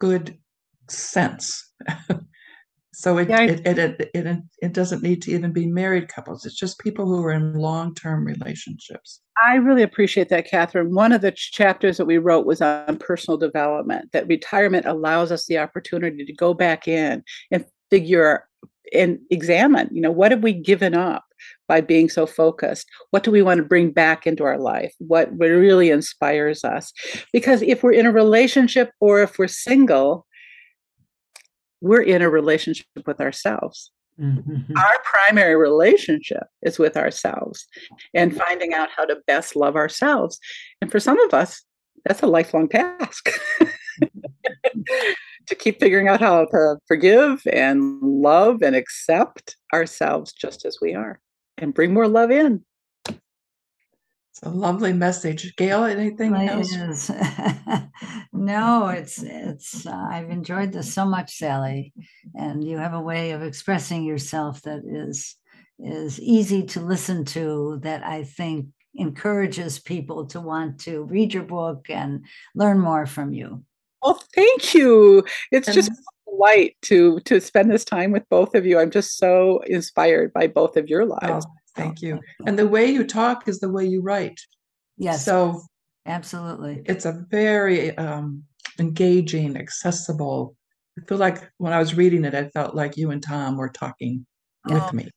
good 0.00 0.38
sense. 0.88 1.72
So 2.94 3.18
it, 3.18 3.28
Yeah, 3.28 3.38
I- 3.40 3.44
it, 3.46 3.66
it, 3.66 3.78
it, 3.78 4.10
it, 4.14 4.38
it 4.62 4.72
doesn't 4.72 5.02
need 5.02 5.20
to 5.22 5.32
even 5.32 5.52
be 5.52 5.66
married 5.66 6.08
couples. 6.08 6.46
It's 6.46 6.54
just 6.54 6.78
people 6.78 7.06
who 7.06 7.24
are 7.24 7.32
in 7.32 7.54
long-term 7.54 8.24
relationships. 8.24 9.20
I 9.44 9.56
really 9.56 9.82
appreciate 9.82 10.28
that, 10.28 10.48
Catherine. 10.48 10.94
One 10.94 11.10
of 11.10 11.20
the 11.20 11.32
ch- 11.32 11.50
chapters 11.52 11.96
that 11.96 12.04
we 12.06 12.18
wrote 12.18 12.46
was 12.46 12.62
on 12.62 12.96
personal 12.98 13.36
development, 13.36 14.12
that 14.12 14.28
retirement 14.28 14.86
allows 14.86 15.32
us 15.32 15.46
the 15.46 15.58
opportunity 15.58 16.24
to 16.24 16.32
go 16.32 16.54
back 16.54 16.86
in 16.86 17.24
and 17.50 17.64
figure 17.90 18.48
and 18.94 19.18
examine, 19.30 19.88
you 19.92 20.00
know, 20.00 20.10
what 20.10 20.30
have 20.30 20.42
we 20.42 20.52
given 20.52 20.94
up 20.94 21.24
by 21.68 21.80
being 21.80 22.08
so 22.08 22.26
focused? 22.26 22.88
What 23.10 23.22
do 23.24 23.30
we 23.30 23.42
want 23.42 23.58
to 23.58 23.64
bring 23.64 23.90
back 23.90 24.26
into 24.26 24.44
our 24.44 24.58
life? 24.58 24.94
What 24.98 25.36
really 25.36 25.90
inspires 25.90 26.64
us? 26.64 26.92
Because 27.32 27.62
if 27.62 27.82
we're 27.82 27.92
in 27.92 28.06
a 28.06 28.12
relationship 28.12 28.90
or 29.00 29.22
if 29.22 29.38
we're 29.38 29.48
single, 29.48 30.26
we're 31.80 32.02
in 32.02 32.22
a 32.22 32.30
relationship 32.30 32.86
with 33.06 33.20
ourselves 33.20 33.90
Mhm. 34.20 34.66
our 34.78 34.96
primary 35.02 35.56
relationship 35.56 36.44
is 36.62 36.78
with 36.78 36.96
ourselves 36.96 37.66
and 38.14 38.36
finding 38.36 38.72
out 38.72 38.88
how 38.96 39.04
to 39.04 39.16
best 39.26 39.56
love 39.56 39.74
ourselves. 39.74 40.38
And 40.80 40.88
for 40.88 41.00
some 41.00 41.18
of 41.18 41.34
us, 41.34 41.64
that's 42.04 42.22
a 42.22 42.28
lifelong 42.28 42.68
task 42.68 43.30
to 45.46 45.54
keep 45.54 45.80
figuring 45.80 46.08
out 46.08 46.20
how 46.20 46.44
to 46.46 46.76
forgive 46.86 47.42
and 47.52 48.00
love 48.00 48.62
and 48.62 48.74
accept 48.76 49.56
ourselves 49.72 50.32
just 50.32 50.64
as 50.64 50.78
we 50.80 50.94
are 50.94 51.20
and 51.58 51.74
bring 51.74 51.92
more 51.92 52.08
love 52.08 52.30
in. 52.30 52.64
It's 53.06 54.42
a 54.42 54.48
lovely 54.48 54.92
message. 54.92 55.54
Gail, 55.56 55.84
anything 55.84 56.34
It 56.34 56.50
else? 56.50 56.72
is. 56.74 57.10
No, 58.36 58.88
it's, 58.88 59.22
it's, 59.22 59.86
uh, 59.86 60.06
I've 60.10 60.28
enjoyed 60.28 60.72
this 60.72 60.92
so 60.92 61.06
much, 61.06 61.36
Sally. 61.36 61.94
And 62.34 62.62
you 62.64 62.78
have 62.78 62.92
a 62.92 63.00
way 63.00 63.30
of 63.30 63.42
expressing 63.42 64.02
yourself 64.02 64.60
that 64.62 64.82
is, 64.84 65.36
is 65.78 66.20
easy 66.20 66.64
to 66.64 66.80
listen 66.80 67.24
to, 67.26 67.78
that 67.84 68.04
I 68.04 68.24
think 68.24 68.66
encourages 68.96 69.78
people 69.78 70.26
to 70.26 70.40
want 70.40 70.80
to 70.80 71.04
read 71.04 71.32
your 71.32 71.44
book 71.44 71.86
and 71.88 72.26
learn 72.56 72.80
more 72.80 73.06
from 73.06 73.32
you. 73.32 73.64
Well, 74.04 74.22
thank 74.34 74.74
you. 74.74 75.24
It's 75.50 75.72
just 75.72 75.88
And- 75.88 75.98
a 75.98 76.30
delight 76.30 76.76
to 76.82 77.20
to 77.20 77.40
spend 77.40 77.70
this 77.70 77.84
time 77.84 78.12
with 78.12 78.28
both 78.28 78.54
of 78.54 78.66
you. 78.66 78.78
I'm 78.78 78.90
just 78.90 79.16
so 79.16 79.60
inspired 79.66 80.32
by 80.32 80.46
both 80.46 80.76
of 80.76 80.88
your 80.88 81.02
Oh, 81.02 81.16
lives. 81.22 81.46
thank 81.74 82.02
you. 82.02 82.20
And 82.46 82.58
the 82.58 82.68
way 82.68 82.86
you 82.90 83.04
talk 83.04 83.48
is 83.48 83.60
the 83.60 83.70
way 83.70 83.84
you 83.86 84.02
write. 84.02 84.38
Yes, 84.98 85.24
So 85.24 85.60
absolutely. 86.06 86.82
it's 86.86 87.04
a 87.06 87.24
very 87.30 87.96
um, 87.98 88.44
engaging, 88.78 89.56
accessible. 89.56 90.54
I 90.98 91.02
feel 91.08 91.18
like 91.18 91.42
when 91.58 91.72
I 91.72 91.78
was 91.78 91.94
reading 91.96 92.24
it, 92.24 92.34
I 92.34 92.48
felt 92.50 92.74
like 92.76 92.96
you 92.96 93.10
and 93.10 93.22
Tom 93.22 93.56
were 93.56 93.70
talking 93.70 94.26
Oh. 94.70 94.74
with 94.74 94.92
me. 94.92 95.10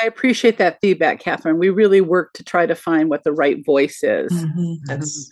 I 0.00 0.06
appreciate 0.06 0.58
that 0.58 0.78
feedback, 0.80 1.20
Catherine. 1.20 1.58
We 1.58 1.70
really 1.70 2.00
work 2.00 2.32
to 2.34 2.42
try 2.44 2.66
to 2.66 2.74
find 2.74 3.08
what 3.08 3.22
the 3.24 3.32
right 3.32 3.64
voice 3.64 4.02
is. 4.02 4.32
Mhm. 4.32 4.76
That's 4.86 5.30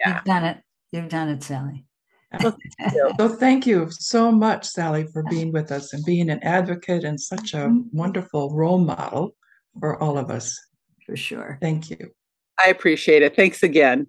Yeah. 0.00 0.14
You've 0.16 0.24
done 0.24 0.44
it. 0.44 0.58
You've 0.92 1.08
done 1.08 1.28
it, 1.28 1.42
Sally. 1.42 1.84
So 2.40 3.28
thank 3.36 3.66
you 3.66 3.88
so 3.90 4.30
much, 4.32 4.66
Sally, 4.66 5.06
for 5.06 5.22
being 5.30 5.52
with 5.52 5.70
us 5.72 5.92
and 5.92 6.04
being 6.04 6.30
an 6.30 6.42
advocate 6.42 7.04
and 7.04 7.20
such 7.20 7.54
a 7.54 7.58
mm-hmm. 7.58 7.96
wonderful 7.96 8.54
role 8.54 8.78
model 8.78 9.34
for 9.80 10.02
all 10.02 10.18
of 10.18 10.30
us. 10.30 10.58
For 11.04 11.16
sure. 11.16 11.58
Thank 11.60 11.90
you. 11.90 12.10
I 12.58 12.68
appreciate 12.68 13.22
it. 13.22 13.36
Thanks 13.36 13.62
again. 13.62 14.06